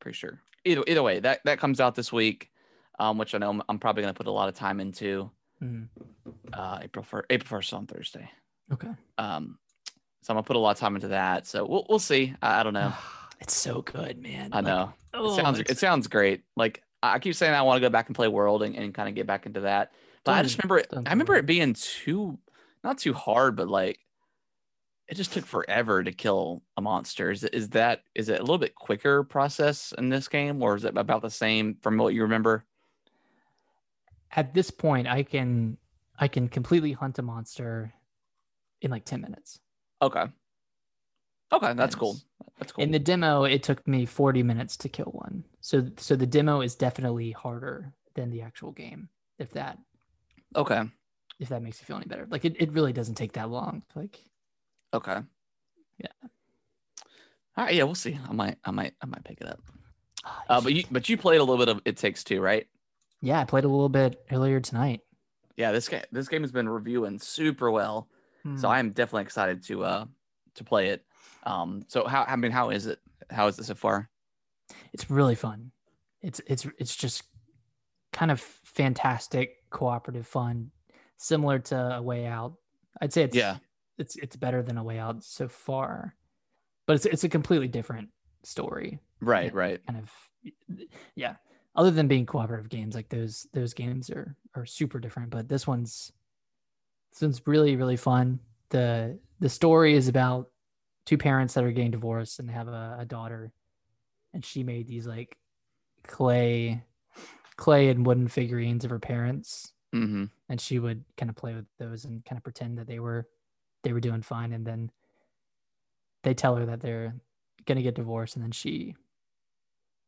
[0.00, 0.40] Pretty sure.
[0.64, 2.50] Either either way, that that comes out this week,
[2.98, 5.30] um, which I know I'm, I'm probably gonna put a lot of time into.
[5.62, 5.88] Mm,
[6.52, 7.26] Uh, April first.
[7.30, 8.30] April first on Thursday.
[8.72, 8.90] Okay.
[9.18, 9.58] Um,
[10.22, 11.46] so I'm gonna put a lot of time into that.
[11.46, 12.34] So we'll we'll see.
[12.42, 12.92] I, I don't know.
[13.40, 14.50] It's so good, man.
[14.52, 14.92] I Like, know.
[15.14, 16.44] oh, it sounds it sounds great.
[16.56, 18.94] Like I I keep saying I want to go back and play World and, and
[18.94, 19.90] kind of get back into that.
[20.22, 22.38] But I just remember it, I remember it being too
[22.84, 23.98] not too hard, but like
[25.08, 27.32] it just took forever to kill a monster.
[27.32, 30.84] Is, is that is it a little bit quicker process in this game, or is
[30.84, 32.64] it about the same from what you remember?
[34.30, 35.78] At this point, I can
[36.18, 37.92] I can completely hunt a monster
[38.80, 39.60] in like ten minutes.
[40.00, 40.24] Okay.
[41.52, 42.16] Okay, that's cool.
[42.58, 42.82] That's cool.
[42.82, 45.44] In the demo, it took me forty minutes to kill one.
[45.60, 49.08] So so the demo is definitely harder than the actual game.
[49.38, 49.78] If that
[50.56, 50.82] okay.
[51.40, 53.82] if that makes you feel any better, like it, it really doesn't take that long.
[53.94, 54.20] Like
[54.94, 55.18] Okay.
[55.98, 56.28] Yeah.
[57.56, 57.74] All right.
[57.74, 58.18] Yeah, we'll see.
[58.28, 58.56] I might.
[58.64, 58.94] I might.
[59.02, 59.60] I might pick it up.
[60.24, 62.66] ah, Uh, but you but you played a little bit of It Takes Two, right?
[63.20, 65.00] yeah, I played a little bit earlier tonight.
[65.56, 65.72] Yeah.
[65.72, 66.02] This game.
[66.12, 68.08] This game has been reviewing super well.
[68.44, 68.74] So Hmm.
[68.74, 70.04] I am definitely excited to uh
[70.54, 71.04] to play it.
[71.44, 71.84] Um.
[71.88, 72.24] So how?
[72.26, 72.98] I mean, how is it?
[73.30, 74.08] How is it so far?
[74.92, 75.70] it's really fun.
[76.22, 77.24] It's it's it's just
[78.12, 80.70] kind of fantastic cooperative fun,
[81.18, 82.54] similar to A Way Out.
[83.00, 83.56] I'd say it's Yeah.
[83.98, 86.14] it's it's better than A Way Out so far,
[86.86, 88.08] but it's it's a completely different
[88.44, 88.98] story.
[89.20, 89.52] Right.
[89.54, 89.80] Right.
[89.86, 90.12] Kind of,
[91.14, 91.36] yeah.
[91.74, 95.66] Other than being cooperative games, like those those games are are super different, but this
[95.66, 96.12] one's
[97.12, 98.40] this one's really really fun.
[98.70, 100.50] the The story is about
[101.06, 103.52] two parents that are getting divorced and have a, a daughter,
[104.34, 105.36] and she made these like
[106.06, 106.82] clay
[107.56, 110.24] clay and wooden figurines of her parents Mm-hmm.
[110.48, 113.28] and she would kind of play with those and kind of pretend that they were
[113.82, 114.90] they were doing fine and then
[116.22, 117.14] they tell her that they're
[117.66, 118.94] gonna get divorced and then she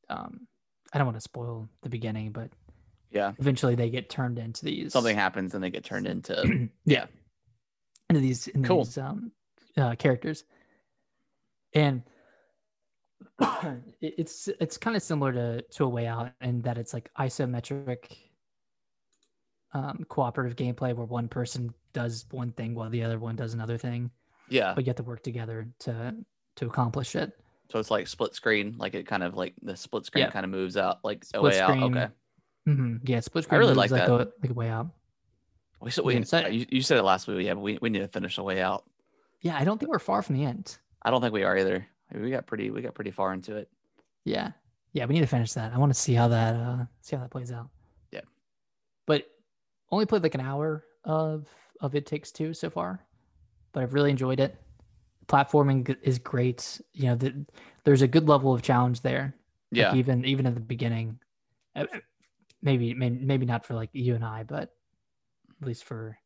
[0.08, 0.48] um
[0.94, 2.48] i don't want to spoil the beginning but
[3.10, 3.32] Yeah.
[3.38, 6.68] eventually they get turned into these Something happens and they get turned into.
[6.86, 7.06] yeah
[8.08, 8.84] into these into Cool.
[8.84, 9.32] these um
[9.76, 10.44] uh, characters
[11.74, 12.02] and
[14.00, 18.04] it's it's kind of similar to to a way out in that it's like isometric
[19.72, 23.76] um cooperative gameplay where one person does one thing while the other one does another
[23.78, 24.10] thing
[24.48, 24.72] Yeah.
[24.74, 26.14] but you have to work together to
[26.56, 27.32] to accomplish it
[27.70, 30.30] So it's like split screen, like it kind of like the split screen Yeah.
[30.30, 31.70] kind of moves out like a Split way out.
[31.70, 31.96] screen.
[31.96, 32.08] Okay.
[32.66, 34.10] hmm yeah split screen I really like like that.
[34.10, 34.88] a like a way out
[35.80, 37.44] We said we, Yeah, you, you said it last week.
[37.46, 38.84] Yeah, but we, we need to finish the way out.
[39.40, 41.86] yeah i don't think we're far from the end I don't think we are either.
[42.14, 43.68] We got pretty we got pretty far into it.
[44.24, 44.52] Yeah.
[44.94, 45.72] Yeah, we need to finish that.
[45.74, 47.68] I want to see how that uh see how that plays out.
[48.10, 48.20] Yeah.
[49.06, 49.26] But
[49.90, 51.46] only played like an hour of
[51.82, 53.04] of It Takes Two so far,
[53.72, 54.56] but I've really enjoyed it.
[55.26, 56.80] Platforming is great.
[56.92, 57.44] You know, the,
[57.84, 59.34] there's a good level of challenge there.
[59.72, 59.94] like, Yeah.
[59.94, 61.18] even even at the beginning.
[61.76, 61.98] Uh, uh,
[62.62, 64.70] Maybe maybe maybe not for like you and I, but
[65.60, 66.16] at least for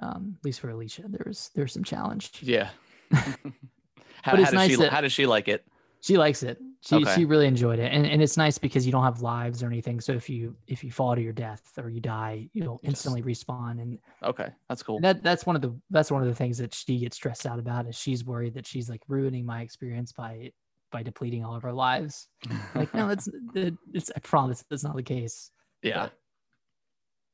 [0.00, 2.30] um at least for Alicia, there's there's some challenge.
[2.42, 2.68] Yeah.
[3.12, 5.66] how, But it's how does nice she that- how does she like it?
[6.00, 6.58] She likes it.
[6.80, 7.14] She Okay.
[7.16, 10.00] she really enjoyed it, and and it's nice because you don't have lives or anything.
[10.00, 13.22] So if you if you fall to your death or you die, you'll Just- instantly
[13.22, 15.00] respawn, and Okay, that's cool.
[15.00, 17.58] that that's one of the that's one of the things that she gets stressed out
[17.58, 17.88] about.
[17.88, 20.52] Is she's worried that she's like ruining my experience by
[20.92, 22.28] by depleting all of our lives.
[22.76, 25.50] Like no, that's it's I promise that's not the case.
[25.82, 26.04] yeah.
[26.04, 26.12] but-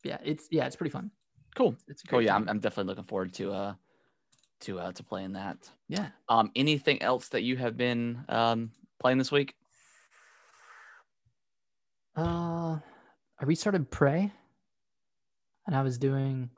[0.04, 1.11] Yeah, it's yeah, it's pretty fun.
[1.54, 1.76] Cool.
[1.87, 2.22] It's Cool.
[2.22, 2.35] Yeah.
[2.35, 3.74] I'm, I'm definitely looking forward to uh
[4.61, 5.70] to uh to playing that.
[5.88, 6.09] yeah.
[6.30, 9.54] Um anything else that you have been um playing this week?
[12.16, 12.78] Uh,
[13.40, 14.33] I restarted Prey,
[15.66, 16.50] and I was doing,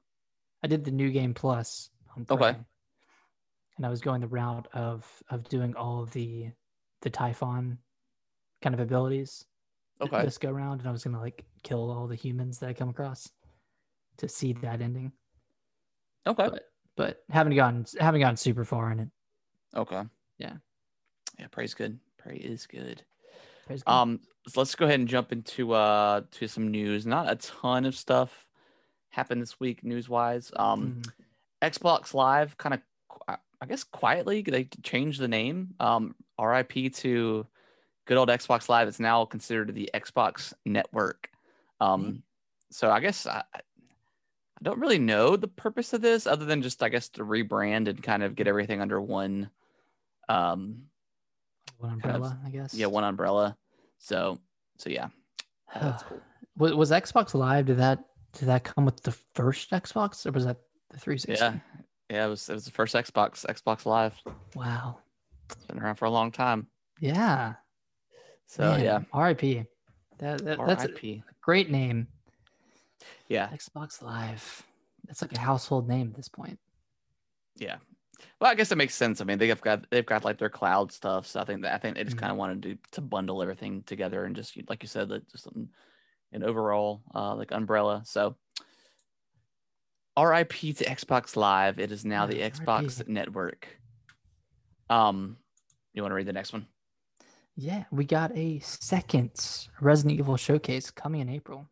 [0.63, 1.91] I did the new game plus
[2.31, 2.57] Okay.
[3.77, 6.51] and I was going the route of of doing all of the
[7.03, 7.79] the Typhon
[8.63, 9.45] kind of abilities
[10.01, 10.23] Okay.
[10.23, 12.89] this go round, and I was gonna like kill all the humans that I come
[12.89, 13.31] across
[14.19, 15.13] to see that ending,
[16.27, 16.49] Okay.
[16.49, 16.65] but
[16.97, 19.09] but haven't gotten haven't gotten super far in it.
[19.75, 20.03] Okay.
[20.39, 20.55] Yeah.
[21.39, 21.99] Yeah, Prey's good.
[22.31, 23.03] Is good.
[23.69, 23.83] Good.
[23.87, 27.07] Um, so let's go ahead and jump into uh to some news.
[27.07, 28.47] Not a ton of stuff
[29.11, 30.53] happened this week news wise.
[30.57, 31.13] Um, Mhm.
[31.73, 35.75] Xbox Live kind of, I guess, quietly they changed the name.
[35.81, 37.47] Um, RIP to
[38.05, 38.87] good old Xbox Live.
[38.89, 41.31] It's now considered the Xbox Network.
[41.81, 42.23] Um,
[42.71, 43.61] so I guess I, I
[44.63, 48.03] don't really know the purpose of this, other than just I guess to rebrand and
[48.03, 49.51] kind of get everything under one.
[50.29, 50.83] Um,
[51.79, 52.75] one kind of- umbrella, I guess.
[52.75, 53.57] yeah, one umbrella.
[53.99, 54.39] So,
[54.79, 55.09] so yeah,
[55.75, 56.21] that's cool.
[56.59, 57.67] Was, was Xbox Live?
[57.67, 60.57] Did that did that come with the first Xbox, or was that
[60.91, 61.33] the 360?
[61.45, 61.55] Yeah,
[62.11, 62.27] yeah.
[62.27, 64.15] It was it was the first Xbox Xbox Live.
[64.55, 64.99] Wow.
[65.51, 66.67] It's been around for a long time.
[67.01, 67.55] Yeah.
[68.47, 69.65] So Man, yeah, R.I.P.
[70.19, 72.07] That, that that's a great name.
[73.29, 74.63] Yeah, Xbox Live.
[75.07, 76.59] That's like a household name at this point.
[77.57, 77.77] yeah.
[78.41, 79.21] Well, I guess it makes sense.
[79.21, 81.27] I mean, they've got they've got like their cloud stuff.
[81.27, 82.21] So I think that I think they just Mhm.
[82.21, 85.45] kind of wanted to to bundle everything together and just like you said, like, just
[85.45, 85.69] something
[86.33, 88.03] an overall uh, like umbrella.
[88.05, 88.37] So.
[90.19, 91.79] RIP to Xbox Live.
[91.79, 93.09] It is now the Xbox RIP.
[93.09, 93.69] Network.
[94.89, 95.37] Um,
[95.93, 96.67] you want to read the next one?
[97.55, 99.33] Yeah, we got a second
[99.81, 101.69] Resident Evil showcase coming in April.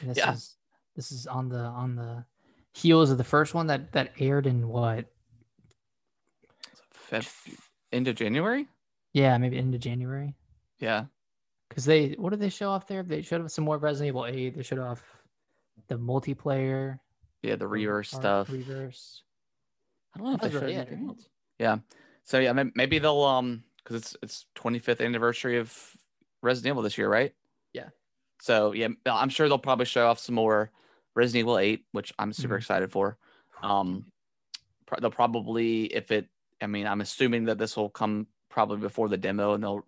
[0.00, 0.32] And this Yeah.
[0.32, 0.56] is
[0.94, 2.24] this is on the on the
[2.78, 5.06] heels is the first one that that aired in what?
[7.10, 7.58] Feb-
[7.92, 8.66] end of January.
[9.12, 10.34] Yeah, maybe into January.
[10.78, 11.04] Yeah.
[11.68, 13.02] Because they, what did they show off there?
[13.02, 14.56] They showed off some more Resident Evil 8.
[14.56, 15.02] They showed off
[15.88, 16.98] the multiplayer
[17.42, 18.50] Yeah, the Re:Verse stuff.
[18.50, 19.22] Re:Verse.
[20.14, 21.28] I don't know if they really showed anything else.
[21.58, 21.78] Yeah.
[22.24, 25.74] So yeah, maybe they'll um because it's it's 25th anniversary of
[26.42, 27.34] Resident Evil this year, right?
[27.72, 27.88] Yeah.
[28.40, 30.70] So yeah, I'm sure they'll probably show off some more
[31.18, 32.58] Resident Evil 8, which I'm super Mhm.
[32.58, 33.18] excited for.
[33.60, 34.06] Um,
[35.00, 36.28] they'll probably if it.
[36.60, 39.84] I mean, I'm assuming that this will come probably before the demo, and they'll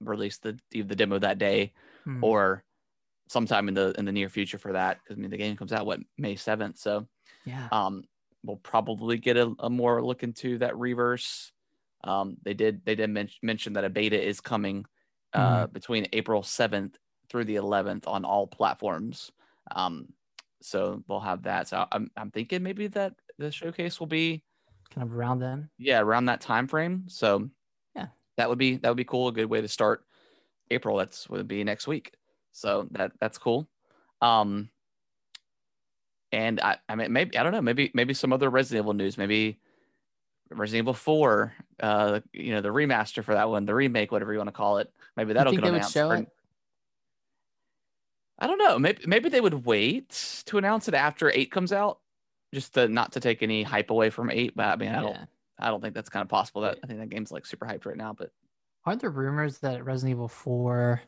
[0.00, 1.72] release the the demo that day
[2.04, 2.22] Hmm.
[2.22, 2.64] or
[3.28, 5.00] sometime in the in the near future for that.
[5.02, 7.08] Because I mean, the game comes out what May 7th, so
[7.46, 7.68] yeah.
[7.72, 8.04] um,
[8.42, 11.52] we'll probably get a, a more look into that Re:Verse.
[12.04, 14.84] Um, they did they did men- mention that a beta is coming
[15.32, 16.98] uh, between April seventh
[17.30, 19.32] through the eleventh on all platforms.
[19.70, 20.12] Um,
[20.64, 21.68] so we'll have that.
[21.68, 24.42] So I'm I'm thinking maybe that the showcase will be
[24.90, 25.68] kind of around then.
[25.78, 27.04] yeah around that time frame.
[27.08, 27.50] So
[27.94, 28.06] Yeah.
[28.38, 29.28] that would be that would be cool.
[29.28, 30.04] A good way to start
[30.70, 30.96] April.
[30.96, 32.14] That's would be next week.
[32.52, 33.68] So that that's cool.
[34.22, 34.70] Um,
[36.32, 39.18] and I I mean maybe I don't know maybe maybe some other Resident Evil news.
[39.18, 39.60] Maybe
[40.50, 41.52] Resident Evil Four.
[41.78, 44.78] Uh, you know the remaster for that one, the remake, whatever you want to call
[44.78, 44.90] it.
[45.16, 45.92] Maybe that'll get announced.
[48.38, 48.78] I don't know.
[48.78, 52.00] Maybe maybe they would wait to announce it after eight comes out,
[52.52, 54.54] just to not to take any hype away from eight.
[54.56, 55.24] But I mean, I don't Yeah.
[55.58, 56.62] I don't think that's kind of possible.
[56.62, 58.30] That I think that game's like super hyped right now, but
[58.86, 61.00] Aren't there rumors that Resident Evil 4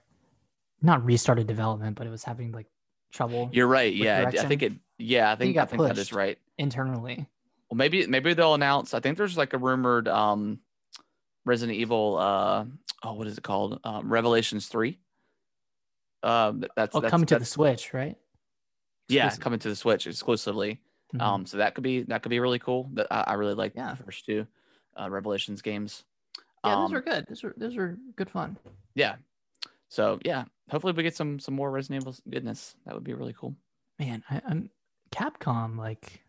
[0.82, 2.66] not restarted development, but it was having like
[3.12, 3.92] trouble You're right.
[3.92, 4.72] With Yeah, I think it.
[4.98, 6.38] Yeah, I think got I think that is right.
[6.56, 7.26] internally?
[7.70, 8.94] Well, maybe maybe they'll announce.
[8.94, 10.60] I think there's like a rumored um,
[11.44, 12.16] Resident Evil.
[12.18, 12.64] Uh,
[13.02, 13.80] oh, what is it called?
[13.84, 14.98] Um, Revelations three.
[16.22, 18.16] Um, that's Oh, that's, coming to the Switch, right?
[19.08, 20.80] yeah, coming to the Switch exclusively.
[21.14, 21.20] Mhm.
[21.22, 22.90] Um, so that could be that could be really cool.
[22.94, 23.94] That I, I really like Yeah.
[23.94, 24.46] the first two
[25.00, 26.04] uh, Revelations games.
[26.64, 27.26] yeah, um, those are good.
[27.28, 28.56] Those are those are good fun.
[28.94, 29.16] Yeah.
[29.88, 32.74] So yeah, hopefully we get some some more Resident Evil goodness.
[32.86, 33.54] That would be really cool.
[34.00, 34.70] Man, I, I'm
[35.12, 35.76] Capcom.
[35.78, 36.24] Like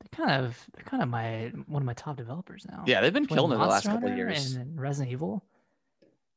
[0.00, 2.84] they're kind of they're kind of my one of my top developers now.
[2.86, 4.54] Yeah, they've been Between killing it the last Monster couple of years.
[4.54, 5.44] And then Resident Evil.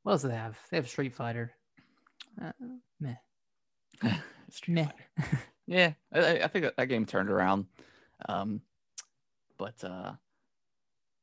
[0.01, 0.57] What else do they have?
[0.71, 1.53] They have Street Fighter.
[2.41, 2.51] Uh,
[2.99, 3.15] meh.
[4.49, 4.89] Street Meh.
[5.65, 7.65] Yeah, I- I, think that, game turned around.
[8.29, 8.61] Um,
[9.57, 10.13] but uh,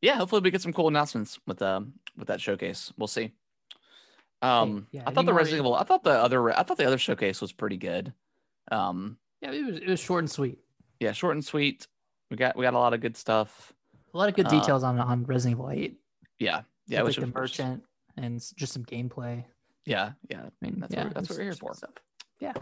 [0.02, 2.92] yeah, hopefully we get some cool announcements with um with that showcase.
[2.98, 3.32] We'll see.
[4.42, 5.74] Um, yeah, I thought the Resident Evil.
[5.74, 6.50] I thought the other.
[6.56, 8.12] I thought the other showcase was pretty good.
[8.70, 10.58] Um, Yeah, it was it was short and sweet.
[11.00, 11.86] yeah, short and sweet.
[12.30, 13.72] We got we got a lot of good stuff.
[14.12, 15.98] A lot of good Uh, details on on Resident Evil 8.
[16.38, 17.82] Yeah, yeah, with, which like the merchant
[18.16, 19.44] and just some gameplay.
[19.86, 20.42] Yeah, yeah.
[20.42, 21.74] I mean, That's what yeah, we're- that's what we're here for.
[21.74, 21.90] stuff.
[22.40, 22.52] Yeah.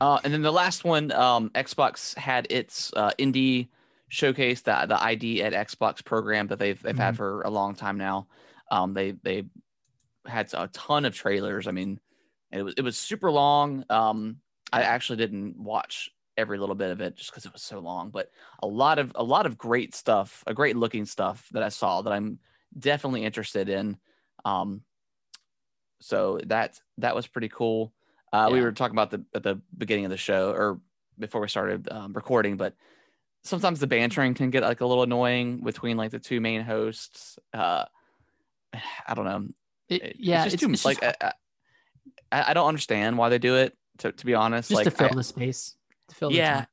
[0.00, 3.68] Uh, and then the last one, um, Xbox had its uh, indie
[4.08, 7.18] showcase, the the ID at Xbox program that they've they've had Mhm.
[7.18, 8.26] for a long time now.
[8.70, 9.44] Um, they they
[10.26, 11.66] had a ton of trailers.
[11.68, 12.00] I mean,
[12.50, 13.84] it was it was super long.
[13.90, 14.40] Um,
[14.72, 18.10] I actually didn't watch every little bit of it just because it was so long,
[18.10, 18.30] but
[18.62, 22.02] a lot of a lot of great stuff, a great looking stuff that I saw
[22.02, 22.38] that I'm
[22.76, 23.98] definitely interested in.
[24.44, 24.82] Um,
[26.02, 27.92] so that that was pretty cool.
[28.32, 30.80] Uh, We were talking about the at the beginning of the show or
[31.18, 32.74] before we started um, recording, but
[33.44, 37.38] sometimes the bantering can get like a little annoying between like the two main hosts.
[37.52, 37.84] Uh,
[39.06, 39.48] I don't know.
[39.88, 41.32] It, yeah, it's just too it's like just, I,
[42.48, 43.76] I, don't understand why they do it.
[43.98, 45.76] To to be honest, just like to fill I- the space.
[46.08, 46.66] To fill the yeah, time.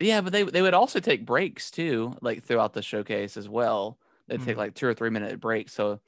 [0.00, 3.98] yeah, but they they would also take breaks too, like throughout the showcase as well.
[4.28, 4.58] They'd take Mhm.
[4.58, 5.74] like two or three minute breaks.
[5.74, 6.00] So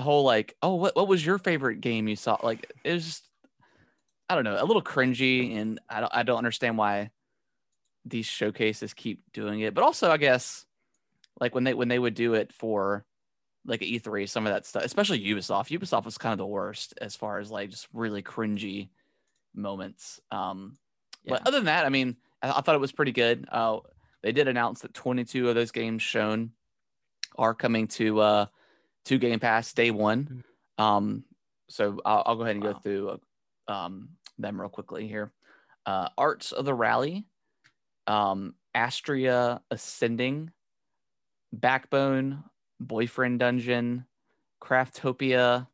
[0.00, 2.38] whole like, oh, what what was your favorite game you saw?
[2.42, 3.28] Like it was just,
[4.28, 7.10] I don't know, a little cringy, and I don't I don't understand why
[8.04, 9.74] these showcases keep doing it.
[9.74, 10.64] But also, I guess
[11.40, 13.04] like when they when they would do it for
[13.64, 15.76] like at E3, some of that stuff, especially Ubisoft.
[15.78, 18.88] Ubisoft was kind of the worst as far as like just really cringy
[19.54, 20.20] moments.
[20.30, 20.76] Um,
[21.24, 21.34] Yeah.
[21.34, 23.46] but other than that, I mean, I, I thought it was pretty good.
[23.50, 23.78] Uh,
[24.22, 26.52] they did announce that 22 of those games shown
[27.38, 28.46] are coming to uh,
[29.06, 30.44] to Game Pass day one.
[30.78, 31.24] Um,
[31.68, 33.18] so I'll, I'll go ahead and go through
[33.68, 35.32] uh, um, them real quickly here.
[35.86, 37.26] Uh, Arts of the Rally,
[38.06, 40.50] um, Astria Ascending,
[41.52, 42.44] Backbone,
[42.80, 44.06] Boyfriend Dungeon,
[44.62, 45.66] Craftopia,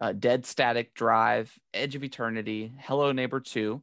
[0.00, 3.82] uh, Dead Static Drive, Edge of Eternity, Hello Neighbor 2.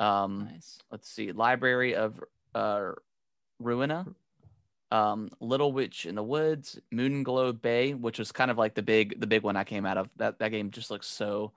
[0.00, 0.78] Um, nice.
[0.90, 2.22] let's see, Library of
[2.54, 2.92] uh,
[3.62, 4.12] Ruina,
[4.90, 9.20] um, Little Witch in the Woods, Moonglow Bay, which was kind of like the big
[9.20, 10.08] the big one I came out of.
[10.16, 11.52] That that game just looks so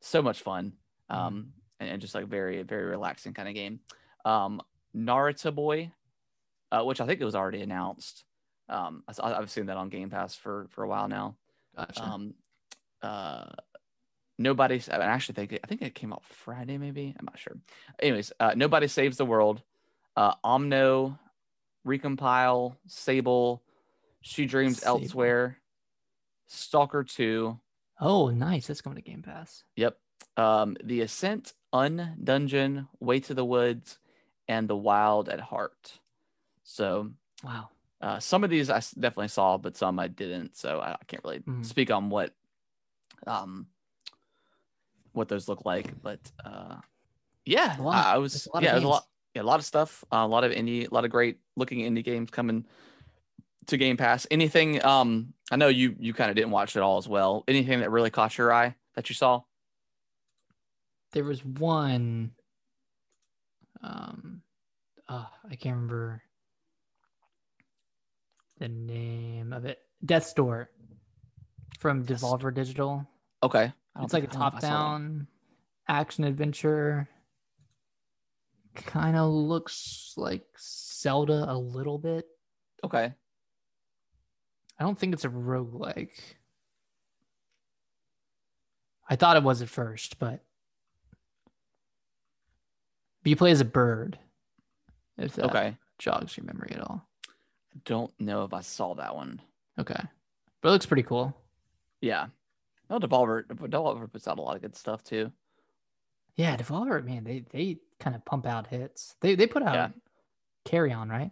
[0.00, 0.74] so much fun,
[1.10, 3.80] um, and, and just like very very relaxing kind of game.
[4.24, 4.62] Um,
[4.94, 5.90] Narita Boy,
[6.70, 8.24] uh, which I think it was already announced.
[8.68, 11.36] Um, I, I've seen that on Game Pass for for a while now.
[11.76, 12.02] Gotcha.
[12.02, 12.34] Um,
[13.02, 13.46] uh,
[14.38, 14.88] nobody's.
[14.88, 17.14] I actually think I think it came out Friday, maybe.
[17.18, 17.56] I'm not sure.
[17.98, 19.62] Anyways, uh, nobody saves the world.
[20.16, 21.18] Uh, Omno,
[21.86, 23.62] Recompile, Sable,
[24.20, 24.98] She Dreams Sable.
[25.00, 25.58] Elsewhere,
[26.46, 27.58] Stalker Two.
[28.00, 28.66] oh, nice.
[28.66, 29.64] That's coming to Game Pass.
[29.76, 29.96] Yep.
[30.36, 33.98] Um, The Ascent, Undungeon, Way to the Woods,
[34.48, 35.98] and The Wild at Heart.
[36.64, 37.10] So
[37.44, 37.68] Wow.
[38.00, 40.56] uh, some of these I definitely saw, but some I didn't.
[40.56, 41.64] So I, can't really Mhm.
[41.64, 42.34] speak on what
[43.26, 43.66] um
[45.12, 46.00] what those look like.
[46.02, 46.76] But uh,
[47.44, 50.04] yeah, I, I was a lot of yeah, a lot yeah, a lot of stuff,
[50.12, 52.66] uh, a lot of indie, a lot of great looking indie games coming
[53.66, 54.26] to Game Pass.
[54.30, 54.84] Anything?
[54.84, 57.44] Um, I know you you kind of didn't watch it all as well.
[57.48, 59.42] Anything that really caught your eye that you saw?
[61.12, 62.32] There was one.
[63.82, 64.42] Um,
[65.08, 66.22] uh, I can't remember
[68.58, 69.78] the name of it.
[70.04, 70.70] Death Door
[71.78, 73.06] from Death's Devolver Digital.
[73.42, 74.68] Okay, It's like a think- I don't know if I saw that.
[74.68, 75.26] top-down
[75.88, 77.08] action adventure.
[78.74, 82.26] Kind of looks like Zelda a little bit.
[82.84, 83.12] Okay,
[84.78, 86.10] I don't think it's a roguelike.
[89.08, 90.40] I thought it was at first, but
[93.22, 94.18] but you play as a bird.
[95.18, 95.76] If that okay.
[95.98, 97.06] jogs your memory at all.
[97.28, 99.40] I don't know if I saw that one.
[99.78, 100.00] Okay.
[100.60, 101.36] But it looks pretty cool.
[102.00, 102.26] Yeah.
[102.90, 105.30] Oh, Devolver, Devolver puts out a lot of good stuff too.
[106.34, 109.14] Yeah, Devolver, man, they they kind of pump out hits.
[109.20, 109.88] They they put out Yeah.
[110.64, 111.30] Carrion, right?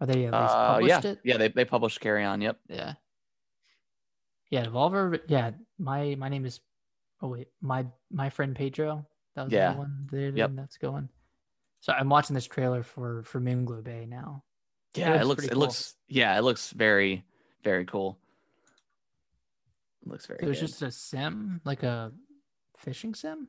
[0.00, 1.20] Or they at least Uh, published yeah, it?
[1.24, 2.40] yeah, they they published Carrion.
[2.40, 2.58] Yep.
[2.68, 2.94] Yeah.
[4.50, 5.20] Yeah, Devolver.
[5.28, 6.60] Yeah, my my name is.
[7.20, 9.06] Oh wait, my my friend Pedro.
[9.34, 9.72] That was Yeah.
[9.72, 10.08] the one.
[10.10, 10.50] There, Yep.
[10.54, 11.08] that's going.
[11.80, 14.44] So I'm watching this trailer for for Moonglow Bay now.
[14.94, 15.60] Yeah, it looks looks it cool.
[15.60, 17.24] looks yeah, it looks very
[17.62, 18.18] very cool.
[20.02, 20.66] It looks very It was good.
[20.68, 22.12] just a sim, like a
[22.78, 23.48] fishing sim.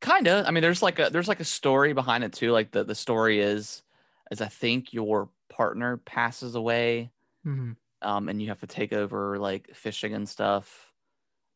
[0.00, 0.46] Kind of.
[0.46, 2.52] I mean, there's like a there's like a story behind it too.
[2.52, 3.82] Like the the story is
[4.30, 7.10] is I think your partner passes away
[7.44, 7.72] hmm
[8.02, 10.92] um and you have to take over like fishing and stuff.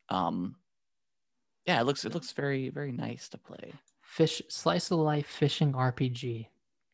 [0.09, 0.57] Um
[1.67, 3.73] yeah, it looks it looks very very nice to play.
[4.01, 6.47] Fish slice of life fishing RPG.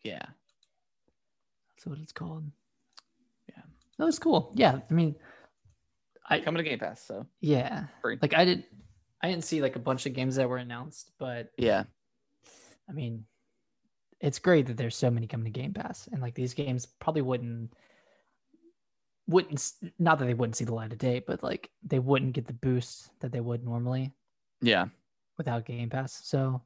[0.02, 0.22] Yeah.
[1.76, 2.44] That's what it's called.
[3.48, 3.62] Yeah.
[3.98, 4.52] That was cool.
[4.54, 5.14] Yeah, I mean,
[6.28, 8.18] I Coming to Game Pass, so yeah, free.
[8.20, 8.64] like I did,
[9.22, 11.84] I didn't see like a bunch of games that were announced, but yeah.
[12.88, 13.24] I mean,
[14.20, 17.22] it's great that there's so many coming to Game Pass, and like these games probably
[17.22, 17.72] wouldn't
[19.28, 22.46] wouldn't not that they wouldn't see the light of day, but like they wouldn't get
[22.46, 24.12] the boost that they would normally
[24.60, 24.86] Yeah.
[25.36, 26.12] without Game Pass.
[26.24, 26.62] So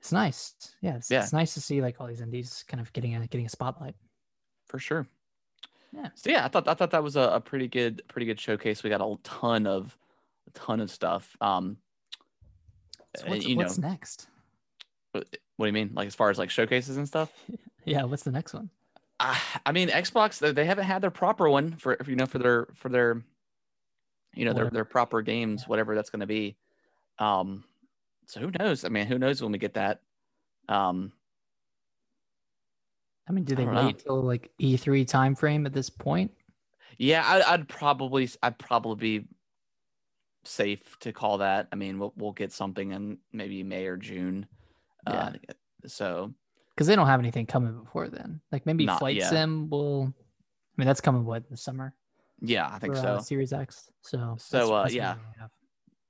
[0.00, 0.54] it's nice.
[0.82, 1.22] Yeah, it's, Yeah.
[1.22, 3.94] it's nice to see like all these indies kind of getting a getting a spotlight.
[4.66, 5.06] for sure.
[5.92, 6.08] Yeah.
[6.16, 8.82] So yeah, I thought I thought that was a, a pretty good pretty good showcase.
[8.82, 9.96] We got a ton of
[10.46, 11.36] a ton of stuff.
[11.40, 11.76] Um,
[13.16, 14.28] So uh, what's, you what's next?
[15.12, 15.24] what
[15.60, 15.90] do you mean?
[15.94, 17.32] Like as far as like showcases and stuff?
[17.86, 18.70] Yeah, what's the next one?
[19.20, 19.36] Uh,
[19.66, 22.88] I mean, Xbox they- haven't had their proper one for you know for their for
[22.88, 23.22] their
[24.34, 24.74] you know their Whatever.
[24.74, 26.56] their proper games, whatever that's going to be.
[27.18, 27.62] Um,
[28.26, 28.86] so who knows?
[28.86, 30.00] I mean, who knows when we get that?
[30.66, 31.12] Um,
[33.28, 33.84] I mean, do they don't know.
[33.86, 36.30] wait till like E3 time frame at this point?
[36.96, 39.26] Yeah, I, I'd probably I'd probably be
[40.46, 41.68] safe to call that.
[41.72, 44.46] I mean, we'll we'll get something in maybe May or June.
[45.06, 45.32] Uh,
[45.86, 46.32] so
[46.74, 48.40] Because they don't have anything coming before then.
[48.52, 49.22] Like maybe Not Flight.
[49.22, 50.04] Sim will.
[50.04, 51.94] I mean, that's coming what the summer
[52.40, 53.08] yeah, I think for so.
[53.14, 53.90] uh, Series X.
[54.02, 55.16] So So, that's- uh, that's yeah.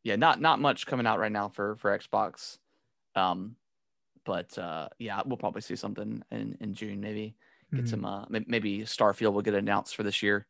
[0.05, 2.59] yeah, not not much coming out right now for for Xbox.
[3.15, 3.57] Um,
[4.25, 7.37] but uh, yeah, we'll probably see something in in June maybe.
[7.75, 7.89] Get Mhm.
[7.91, 10.47] some uh maybe Starfield will get announced for this year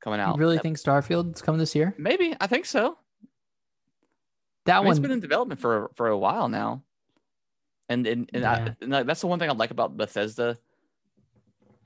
[0.00, 0.34] coming out.
[0.36, 1.94] You really That- think Starfield's coming this year?
[1.98, 2.98] maybe I think so.
[4.66, 4.92] That I mean, one.
[4.92, 6.82] it's been in development for for a while now,
[7.88, 8.52] and and, and, Yeah.
[8.80, 10.58] I, and that's the one thing I like about Bethesda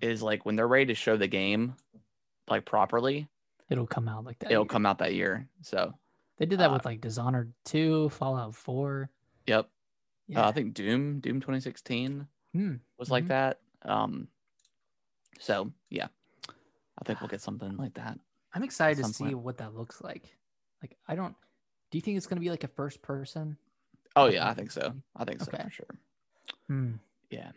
[0.01, 1.75] is like when they're ready to show the game
[2.49, 3.29] like properly,
[3.71, 4.51] it'll come out like that.
[4.51, 4.69] it'll year.
[4.69, 5.49] come out that year.
[5.63, 5.95] So
[6.37, 9.09] They did that uh, with like Dishonored 2, Fallout 4.
[9.47, 9.71] yep,
[10.27, 10.43] Yeah.
[10.45, 12.75] uh, I think Doom Doom 2016 Hmm.
[12.99, 13.29] was like Mhm.
[13.29, 13.61] that.
[13.83, 14.29] Um,
[15.39, 16.09] so yeah,
[17.01, 18.19] I think we'll get something like that.
[18.53, 19.39] I'm excited to see point.
[19.39, 20.37] what that looks like.
[20.83, 21.35] Like, I don't.
[21.91, 23.57] Do you think it's going to be like a first person?
[24.17, 24.95] Oh yeah, I think so.
[25.17, 25.63] I think so Okay.
[25.65, 25.95] for sure.
[26.69, 26.93] Hmm.
[27.31, 27.51] Yeah.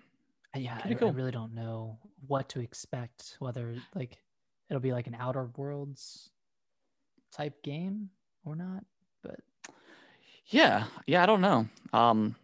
[0.56, 3.36] Yeah, I, Pretty I really don't know what to expect.
[3.40, 4.18] Whether like
[4.70, 6.32] it'll be like an Outer Worlds
[7.32, 8.10] type game
[8.44, 8.84] or not.
[9.22, 9.40] But
[10.48, 11.68] Yeah, yeah, I don't know.
[11.94, 12.36] Um,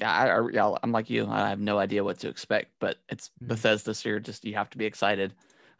[0.00, 1.26] yeah, I, I yeah, I'm like you.
[1.28, 3.48] I have no idea what to expect, but it's Mhm.
[3.48, 5.34] Bethesda, so you're just you have to be excited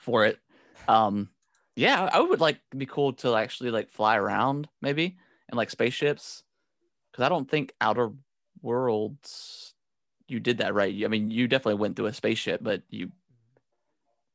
[0.05, 0.39] for it.
[0.87, 1.31] Um,
[1.77, 5.17] yeah, I would like be cool to actually like fly around maybe
[5.51, 6.45] in like spaceships,
[7.11, 8.13] because I don't think Outer
[8.63, 9.75] Worlds
[10.29, 11.05] you did that right.
[11.05, 13.11] I mean, you definitely went through a spaceship, but you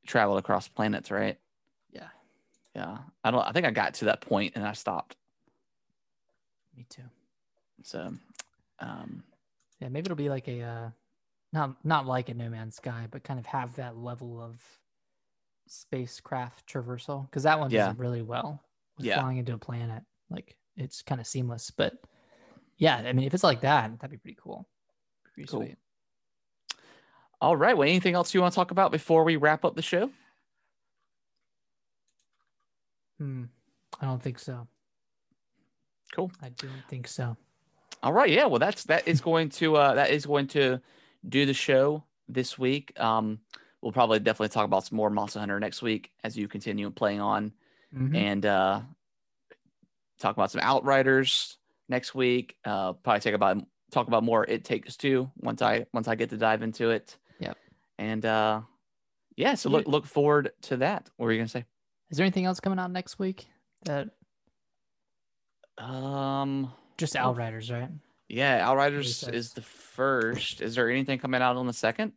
[0.05, 1.39] traveled across planets, right?
[1.91, 2.09] yeah,
[2.75, 3.41] Yeah, I don't.
[3.41, 5.15] I think I got to that point and I stopped.
[6.75, 7.03] me too.
[7.83, 8.13] So,
[8.79, 9.23] um,
[9.79, 10.89] Yeah, maybe it'll be like a uh,
[11.53, 14.78] not not like a No Man's Sky, but kind of have that level of
[15.69, 17.85] spacecraft traversal because that one Yeah.
[17.87, 18.61] does it really well.
[18.97, 19.19] With Yeah.
[19.21, 21.71] flying into a planet, like it's kind of seamless.
[21.71, 21.93] But
[22.77, 24.67] yeah, I mean, if it's like that, that'd be pretty cool.
[25.23, 25.61] Pretty Cool.
[25.61, 25.77] sweet.
[27.41, 27.77] All right.
[27.77, 30.11] Well, anything else you want to talk about before we wrap up the show?
[33.17, 33.45] Hmm.
[34.01, 34.67] I don't think so.
[36.13, 36.31] Cool.
[36.41, 37.37] I don't think so.
[38.01, 38.29] All right.
[38.29, 38.45] Yeah.
[38.45, 40.81] Well, that's that is going to uh, that is going to
[41.27, 42.97] do the show this week.
[42.99, 43.39] Um,
[43.81, 47.21] we'll probably definitely talk about some more Monster Hunter next week as you continue playing
[47.21, 47.53] on,
[47.95, 48.15] Mhm.
[48.15, 48.81] and uh,
[50.19, 51.57] talk about some Outriders
[51.87, 52.57] next week.
[52.65, 53.57] Uh, probably take about
[53.91, 57.17] talk about more It Takes Two once I once I get to dive into it.
[57.39, 57.57] Yep.
[57.97, 58.61] And uh,
[59.35, 59.55] yeah.
[59.55, 61.09] So look look forward to that.
[61.17, 61.65] What were you gonna say?
[62.11, 63.47] Is there anything else coming out next week?
[63.85, 64.09] That
[65.77, 66.73] Um.
[66.97, 67.15] just.
[67.15, 67.89] Outriders, right?
[68.27, 70.61] Yeah, Outriders is the first.
[70.61, 72.13] Is there anything coming out on the second?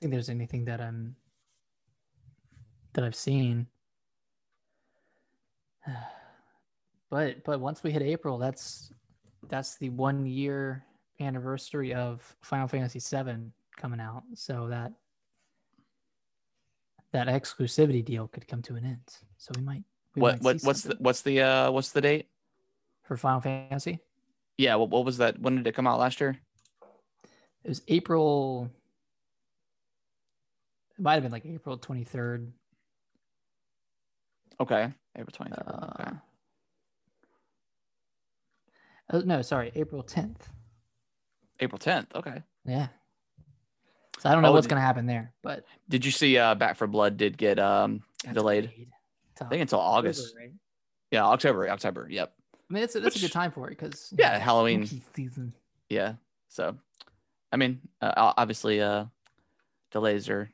[0.00, 1.16] Don't think there's anything that I'm
[2.94, 3.66] that I've seen.
[7.10, 8.92] But but once we hit April, that's
[9.48, 10.84] that's the one year
[11.20, 14.24] anniversary of Final Fantasy VII coming out.
[14.34, 14.92] So that
[17.12, 19.00] that exclusivity deal could come to an end.
[19.38, 19.84] So we might.
[20.16, 22.26] We What might what what's the what's the uh what's the date?
[23.04, 24.00] for Final Fantasy?
[24.58, 25.40] Yeah, what, what was that?
[25.40, 26.38] When did it come out last year?
[27.64, 28.70] It was April.
[30.98, 32.52] It might have been like April twenty third.
[34.60, 35.64] Okay, April twenty third.
[35.66, 36.10] Uh, okay.
[39.10, 40.48] Oh, no, sorry, April tenth.
[41.60, 42.14] April tenth.
[42.14, 42.42] Okay.
[42.66, 42.88] Yeah.
[44.18, 46.76] So I don't know Oh, what's gonna happen there, but Did you see uh Back
[46.76, 48.70] 4 Blood did get um delayed?
[49.40, 50.26] I think until August.
[50.26, 50.52] October, right?
[51.12, 51.68] Yeah, October.
[51.70, 52.06] October.
[52.10, 52.34] Yep.
[52.70, 54.86] I mean, it's a, that's a good time for it because Yeah, Halloween.
[55.14, 55.54] season.
[55.88, 56.14] Yeah.
[56.48, 56.76] So,
[57.52, 59.04] I mean, uh, obviously, uh,
[59.90, 60.50] delays are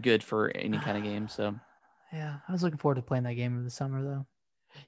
[0.00, 1.28] good for any kind of game.
[1.28, 1.54] So,
[2.12, 4.26] Yeah, I was looking forward to playing that game in the summer though.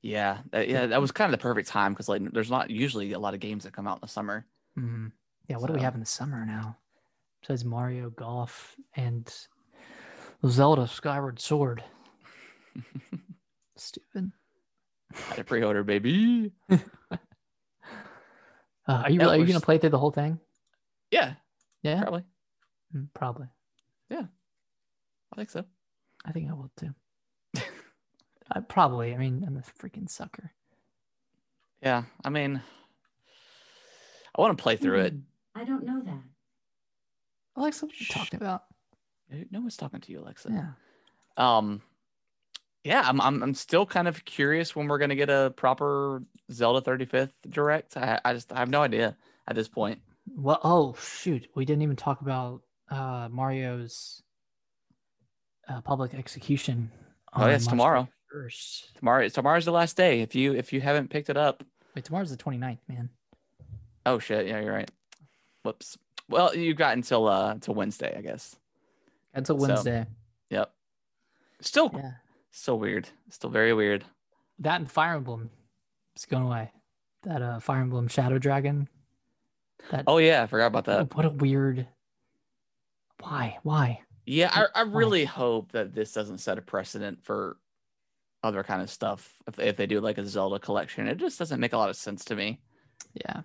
[0.02, 3.12] yeah, that, yeah, that was kind of the perfect time because like there's not usually
[3.12, 4.46] a lot of games that come out in the summer.
[4.74, 5.08] hmm
[5.48, 6.76] Yeah, what do we have in the summer now?
[7.42, 9.30] Besides Mario Golf and
[10.46, 11.82] Zelda Skyward Sword.
[13.76, 14.30] Stupid.
[15.12, 16.52] Had a pre-order, baby.
[18.88, 20.40] Uh, are you Yeah, are you gonna play through the whole thing?
[21.12, 21.34] Yeah,
[21.82, 22.24] Yeah, probably.
[22.96, 23.46] Mm, probably.
[25.32, 25.64] I think so.
[26.24, 26.94] I think I will too.
[28.50, 29.14] I probably.
[29.14, 30.52] I mean, I'm a freaking sucker.
[31.82, 32.60] Yeah, I mean,
[34.36, 35.12] I want to play through it.
[35.12, 36.22] Hmm, I don't know that.
[37.56, 38.14] Alexa, what are you Shh.
[38.14, 38.64] talking about?
[39.50, 40.50] No one's talking to you, Alexa.
[40.50, 40.72] Yeah.
[41.36, 41.82] Um,
[42.84, 46.80] yeah, I'm, I'm, I'm still kind of curious when we're gonna get a proper Zelda
[46.80, 47.96] 35th direct.
[47.96, 49.16] I, I just I have no idea
[49.46, 50.00] at this point.
[50.34, 54.22] Well, oh shoot, we didn't even talk about uh, Mario's
[55.70, 56.90] uh, public execution.
[57.32, 58.08] Oh, yeah, it's tomorrow.
[58.30, 58.96] First.
[58.98, 60.20] Tomorrow, tomorrow's the last day.
[60.20, 61.62] If you if you haven't picked it up,
[61.96, 63.08] Wait, tomorrow's the 29th, man.
[64.06, 64.90] oh shit, yeah, you're right.
[65.64, 65.96] Whoops.
[66.28, 68.56] Well, you got until uh until Wednesday, I guess.
[69.34, 70.06] Until So- Wednesday.
[70.50, 70.72] Yep.
[71.60, 72.12] Still, Yeah.
[72.50, 73.08] still weird.
[73.28, 74.04] Still very weird.
[74.60, 75.50] That and Fire Emblem
[76.16, 76.70] is going away.
[77.24, 78.88] That uh, Fire Emblem Shadow Dragon.
[79.90, 81.14] That Oh yeah, I forgot about that.
[81.14, 81.86] what a weird.
[83.20, 83.58] Why?
[83.62, 84.00] Why?
[84.30, 87.56] Yeah, I, I really hope that this doesn't set a precedent for
[88.44, 89.36] other kind of stuff.
[89.48, 91.96] If if they do like a Zelda collection, it just doesn't make a lot of
[91.96, 92.60] sense to me.
[93.14, 93.42] Yeah.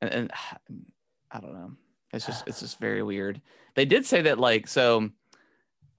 [0.00, 0.32] and, and
[1.30, 1.72] I don't know.
[2.14, 3.42] It's just it's just very weird.
[3.74, 5.10] They did say that like so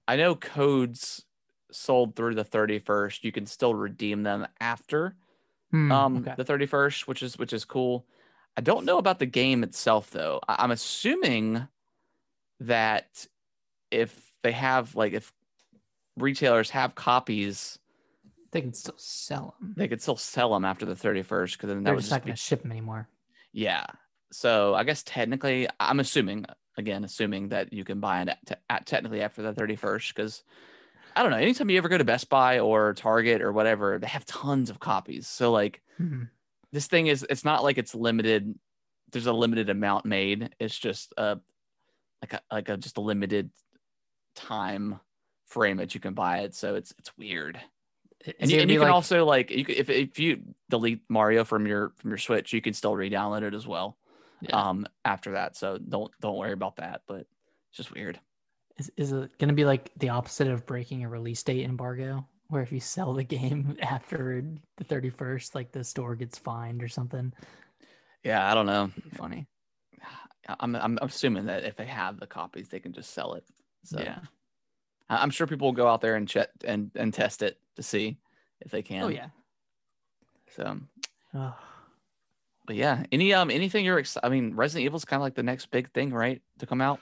[0.08, 1.24] I know codes
[1.70, 5.14] sold through the 31st, you can still redeem them after
[5.70, 6.34] Hmm, um okay.
[6.36, 8.04] the 31st, which is which is cool.
[8.56, 10.40] I don't know about the game itself though.
[10.48, 11.68] I, I'm assuming
[12.58, 13.26] that
[13.92, 15.32] if they have like if
[16.16, 17.78] retailers have copies,
[18.50, 19.74] They can still sell them.
[19.76, 22.34] they could still sell them after the 31st because then that They're just not going
[22.34, 23.08] to ship them anymore.
[23.52, 23.86] Yeah.
[24.32, 26.46] So I guess technically, I'm assuming
[26.78, 30.42] again, assuming that you can buy it at, te- at technically after the 31st, because
[31.14, 31.36] I don't know.
[31.36, 34.80] Anytime you ever go to Best Buy or Target or whatever, they have tons of
[34.80, 35.28] copies.
[35.28, 36.30] So like Mhm.
[36.72, 38.58] this thing is, it's not like it's limited.
[39.10, 40.54] There's a limited amount made.
[40.58, 41.38] It's just a
[42.22, 43.50] like a like a just a limited
[44.34, 45.00] time
[45.46, 46.54] frame that you can buy it.
[46.54, 47.60] So it's it's weird.
[48.24, 51.02] Is And you, and you can like- also like you could, if if you delete
[51.08, 53.98] Mario from your from your Switch, you can still re-download it as well
[54.40, 54.56] Yeah.
[54.56, 57.26] um after that so don't don't worry about that but
[57.68, 58.20] it's just weird
[58.78, 62.24] Is, is it going to be like the opposite of breaking a release date embargo,
[62.48, 64.44] where if you sell the game after
[64.76, 67.32] the 31st, like the store gets fined or something?
[68.22, 69.48] yeah i don't know funny.
[70.60, 73.44] i'm i'm assuming that if they have the copies they can just sell it
[73.84, 74.18] so Yeah.
[75.10, 77.82] I- i'm sure people will go out there and check and and test it to
[77.82, 78.18] see
[78.60, 79.28] if they can Oh yeah.
[80.56, 80.78] so
[81.34, 81.52] Ugh.
[82.66, 85.42] but yeah any um anything you're excited i mean resident evil's kind of like the
[85.42, 87.00] next big thing right to come out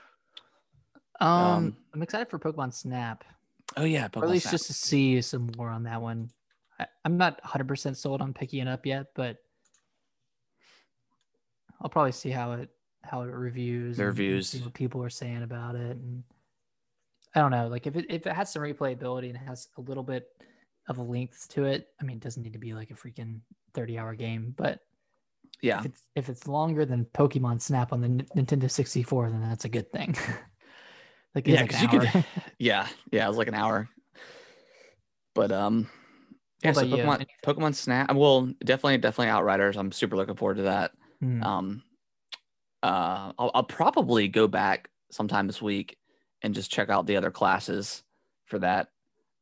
[1.20, 3.24] Um, Um, I'm excited for Pokemon Snap,
[3.76, 4.52] oh yeah or at least Snap.
[4.52, 6.30] just to see some more on that one.
[6.78, 9.36] I, I'm not 100% sold on picking it up yet, but
[11.80, 12.70] I'll probably see how it
[13.02, 13.96] how it reviews.
[13.96, 14.48] The and- and reviews.
[14.48, 16.22] see what people are saying about it, and
[17.34, 17.68] I don't know.
[17.68, 20.28] Like if it if it has some replayability and it has a little bit
[20.88, 23.40] of a length to it, I mean, it doesn't need to be like a freaking
[23.74, 24.80] 30 hour game, but
[25.62, 29.42] yeah if it's if it's longer than Pokemon Snap on the N- Nintendo 64, then
[29.42, 30.16] that's a good thing.
[31.34, 32.24] like Yeah, it's 'cause like you could-
[32.58, 33.88] yeah yeah it was like an hour
[35.34, 35.88] but um
[36.62, 40.92] yeah so pokemon pokemon snap well definitely definitely outriders i'm super looking forward to that
[41.20, 41.42] Hmm.
[41.42, 41.82] um
[42.82, 45.96] uh I'll, I'll probably go back sometime this week
[46.42, 48.02] and just check out the other classes
[48.46, 48.88] for that.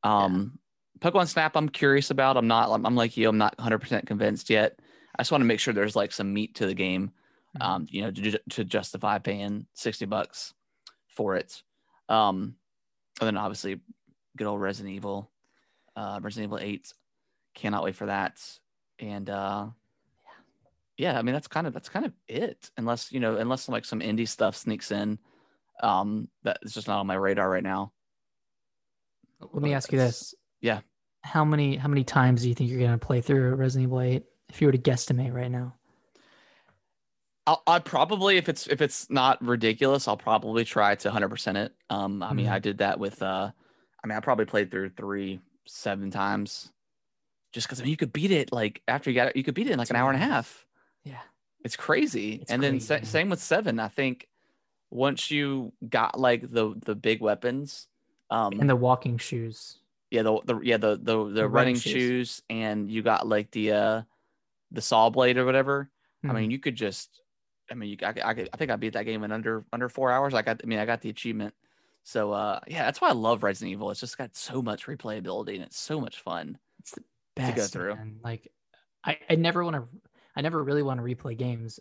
[0.03, 0.59] Um,
[1.01, 2.37] Pokemon Snap, I'm curious about.
[2.37, 2.71] I'm not.
[2.71, 3.29] I'm, I'm like you.
[3.29, 4.79] I'm not 100 percent convinced yet.
[5.17, 7.13] I just want to make sure there's like some meat to the game.
[7.57, 7.65] Mhm.
[7.65, 10.55] Um, you know, to, to justify paying 60 bucks
[11.09, 11.63] for it.
[12.09, 12.57] Um,
[13.21, 13.81] and then obviously,
[14.37, 15.31] good old Resident Evil,
[15.97, 16.93] uh, Resident Evil 8.
[17.55, 18.41] Cannot wait for that.
[18.99, 19.69] And uh,
[20.97, 22.71] yeah, I mean that's kind of that's kind of it.
[22.77, 25.19] Unless you know, unless like some indie stuff sneaks in,
[25.83, 27.93] um, that's just not on my radar right now.
[29.53, 30.35] Let me ask you this.
[30.61, 30.81] yeah.
[31.25, 34.25] How many how many times do you think you're gonna play through Resident Evil 8
[34.49, 35.75] if you were to guesstimate right now?
[37.47, 41.75] I'll, I'll probably if it's if it's not ridiculous, I'll probably try to 100% it.
[41.91, 42.53] Um, I mean, Mhm.
[42.53, 43.51] I did that with uh,
[44.03, 46.71] I mean, I probably played through three seven times,
[47.53, 49.55] just because I mean, you could beat it like after you got it, you could
[49.55, 50.67] beat it in like an hour and a half.
[51.05, 51.21] Yeah.
[51.65, 52.35] It's crazy.
[52.43, 53.81] It's and then sa- same with seven.
[53.81, 54.28] I think
[54.91, 57.89] once you got like the the big weapons,
[58.31, 59.79] um, And the walking shoes.
[60.11, 61.93] yeah, the, the yeah the the the, running running shoes.
[61.93, 62.43] shoes.
[62.51, 64.03] and you got like the uh
[64.73, 65.91] the saw blade or whatever.
[66.25, 66.35] I Mhm.
[66.35, 67.23] mean, you could just,
[67.71, 69.89] I mean, you, I, I, could- I think I beat that game in under under
[69.89, 70.35] four hours.
[70.35, 71.55] I got, I mean, I got the achievement.
[72.05, 73.91] So uh, yeah, that's why I love Resident Evil.
[73.91, 76.59] It's just got so much replayability and it's so much fun.
[77.37, 77.95] best, go through.
[77.97, 78.17] man.
[78.25, 78.51] Like,
[79.05, 79.85] I, I never want to,
[80.35, 81.79] I never really want to replay games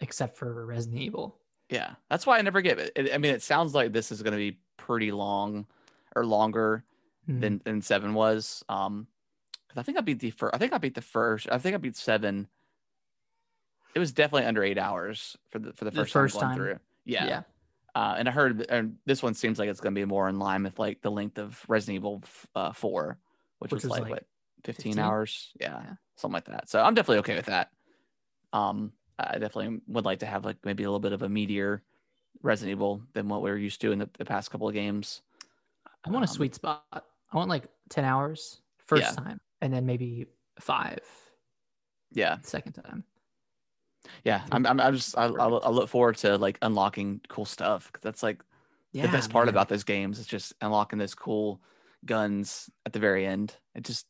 [0.00, 1.38] except for Resident Evil.
[1.70, 3.10] Yeah, that's why I never get it.
[3.12, 5.66] I mean, it sounds like this is going to be pretty long
[6.14, 6.84] or longer
[7.28, 7.40] Mhm.
[7.40, 8.62] than than seven was.
[8.68, 9.06] Um,
[9.66, 10.54] because I think I beat the first.
[10.54, 11.48] I think I beat the first.
[11.50, 12.48] I think I beat seven.
[13.94, 16.78] It was definitely under eight hours for the for the The first, first time through.
[17.04, 17.26] Yeah.
[17.26, 17.42] yeah.
[17.94, 20.38] Uh, and I heard and this one seems like it's going to be more in
[20.38, 23.18] line with like the length of Resident Evil f- uh, 4,
[23.60, 24.26] which, Which was, was like, like what
[24.64, 24.98] 15, 15?
[24.98, 25.94] hours, yeah, Yeah.
[26.16, 26.68] something like that.
[26.68, 27.70] So I'm definitely okay with that.
[28.52, 31.80] Um, I definitely would like to have like maybe a little bit of a meatier
[32.42, 35.22] Resident Evil than what we were used to in the, the past couple of games.
[36.04, 36.84] I want a Um, sweet spot.
[36.92, 39.24] I want like 10 hours first Yeah.
[39.24, 40.26] time and then maybe
[40.60, 41.00] five
[42.12, 43.04] Yeah, second time.
[44.24, 44.42] yeah.
[44.52, 48.02] I'm, I'm, I'm just I, I, I look forward to like unlocking cool stuff 'cause
[48.02, 48.42] that's like
[48.92, 49.54] Yeah, the best part man.
[49.54, 51.62] about those games is just unlocking those cool
[52.04, 53.56] guns at the very end.
[53.74, 54.06] It just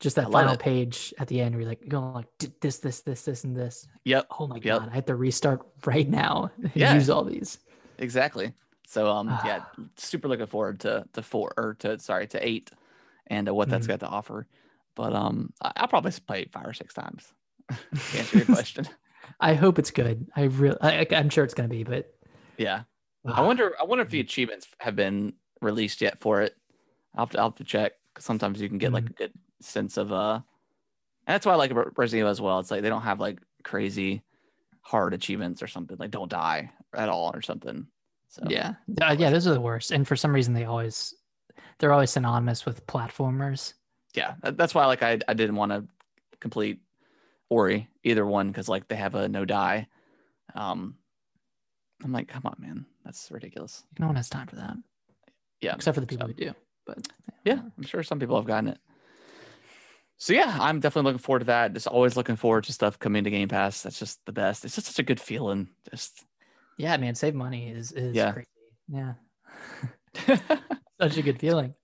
[0.00, 0.60] just that final it.
[0.60, 2.26] page at the end where you're like, going like
[2.60, 3.86] this, this, this, this, and this.
[4.04, 4.82] yep Oh my Yep.
[4.82, 6.92] God, I have to restart right now and Yeah.
[6.92, 7.58] use all these.
[7.98, 8.52] Exactly.
[8.86, 9.42] So um Ah.
[9.42, 9.60] yeah,
[9.96, 12.70] super looking forward to to four or to sorry to eight,
[13.28, 13.88] and uh, what that's Mhm.
[13.88, 14.46] got to offer.
[14.94, 17.32] But um, I, I'll probably play it five or six times.
[18.10, 18.88] to answer your question.
[19.40, 20.28] I hope it's good.
[20.36, 22.14] I really, I, I'm sure it's going to be, but
[22.56, 22.84] Yeah,
[23.24, 23.74] I wonder.
[23.80, 26.56] I wonder if the achievements have been released yet for it.
[27.14, 27.92] I'll have to, I'll have to check.
[28.18, 29.10] sometimes you can get like Mm-hmm.
[29.10, 30.34] a good sense of uh,
[31.26, 32.58] and that's why I like Evil as well.
[32.60, 34.22] It's like they don't have like crazy
[34.82, 37.86] hard achievements or something like don't die at all or something.
[38.28, 39.90] So yeah, Uh, yeah, those are the worst.
[39.90, 41.14] And for some reason, they always,
[41.78, 43.74] they're always synonymous with platformers.
[44.14, 45.84] yeah, that's why like I I didn't want to
[46.40, 46.80] complete
[47.50, 49.86] Ori either one because like they have a no die.
[50.54, 50.96] Um,
[52.04, 53.84] I'm like, come on, man, that's ridiculous.
[53.98, 54.76] No one has time for that,
[55.60, 56.54] Yeah, except for the people so- who do.
[56.86, 57.06] But
[57.44, 58.78] yeah, I'm sure some people have gotten it.
[60.20, 61.72] So yeah, I'm definitely looking forward to that.
[61.74, 63.82] Just always looking forward to stuff coming to Game Pass.
[63.82, 64.64] That's just the best.
[64.64, 65.68] It's just such a good feeling.
[65.90, 66.24] Just
[66.76, 68.32] yeah, man, save money is is Yeah.
[68.32, 68.48] crazy.
[68.88, 69.14] Yeah,
[71.00, 71.74] such a good feeling.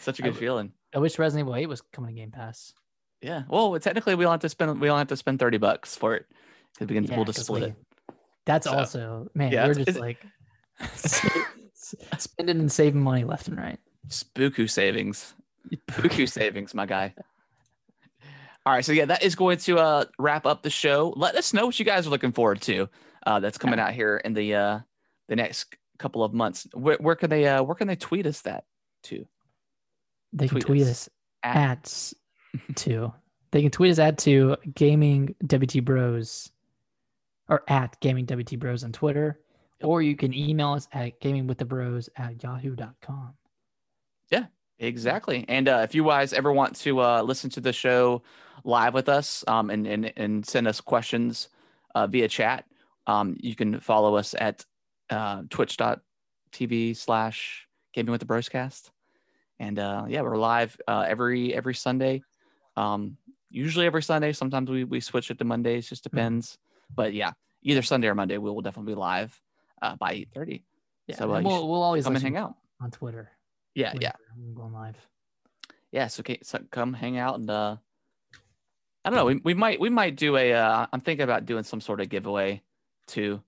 [0.00, 0.72] such a good w- feeling.
[0.94, 2.72] I wish Resident Evil 8 was coming to Game Pass.
[3.20, 3.42] Yeah.
[3.48, 6.14] Well, technically, we don't have to spend we don't have to spend thirty bucks for
[6.14, 6.26] it
[6.72, 7.74] because we can Yeah, we'll just split we- it.
[8.46, 10.24] That's So, also man, yeah, we're just like
[12.18, 13.78] spending and saving money left and right.
[14.08, 15.34] Spooku savings.
[15.88, 17.14] Buku savings, my guy.
[18.66, 21.12] All right, so yeah, that is going to uh, wrap up the show.
[21.16, 22.88] Let us know what you guys are looking forward to.
[23.26, 24.78] Uh, that's coming out here in the uh,
[25.28, 26.66] the next couple of months.
[26.72, 28.64] Where, where can they uh, where can they tweet us that
[29.04, 29.26] to?
[30.32, 31.08] They can Tweet tweet us us
[31.42, 32.12] At-
[32.68, 33.12] at to.
[33.52, 36.50] They can tweet us at to gaming WT Bros
[37.48, 39.40] or at gaming WT Bros on Twitter,
[39.82, 43.34] or you can email us at gamingwiththebros at yahoo.com.
[44.86, 45.44] Exactly.
[45.48, 48.22] And uh, if you guys ever want to uh, listen to the show
[48.64, 51.48] live with us um, and, and, and send us questions
[51.94, 52.64] uh, via chat,
[53.06, 54.64] um, you can follow us at
[55.10, 58.90] uh, twitch.tv slash gaming with the broscast.
[59.58, 62.22] And uh, yeah, we're live uh, every every Sunday.
[62.76, 63.16] Um,
[63.50, 64.32] usually every Sunday.
[64.32, 66.58] Sometimes we, we switch it to Mondays, just depends.
[66.94, 67.32] But yeah,
[67.62, 69.40] either Sunday or Monday, we will definitely be live
[69.80, 70.62] uh, by 8.30.
[71.06, 72.56] Yeah, So, we'll, we'll always Come and hang out.
[72.80, 73.30] on Twitter.
[73.74, 74.12] Yeah, yeah.
[74.54, 74.96] going live.
[75.90, 77.76] yeah so, okay, so come hang out and uh
[79.04, 81.64] i don't know we, we might we might do a uh i'm thinking about doing
[81.64, 82.62] some sort of giveaway
[83.06, 83.42] too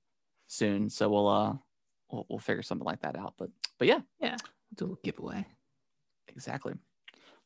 [0.48, 1.54] soon so we'll uh
[2.10, 4.00] we'll, we'll figure something like that out but but yeah.
[4.20, 4.36] yeah
[4.76, 5.46] Do a little giveaway.
[6.28, 6.74] Exactly.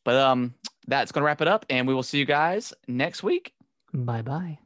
[0.04, 0.54] But um,
[0.86, 3.52] that's gonna wrap it up, and we will see you guys next week.
[3.92, 4.58] Bye bye.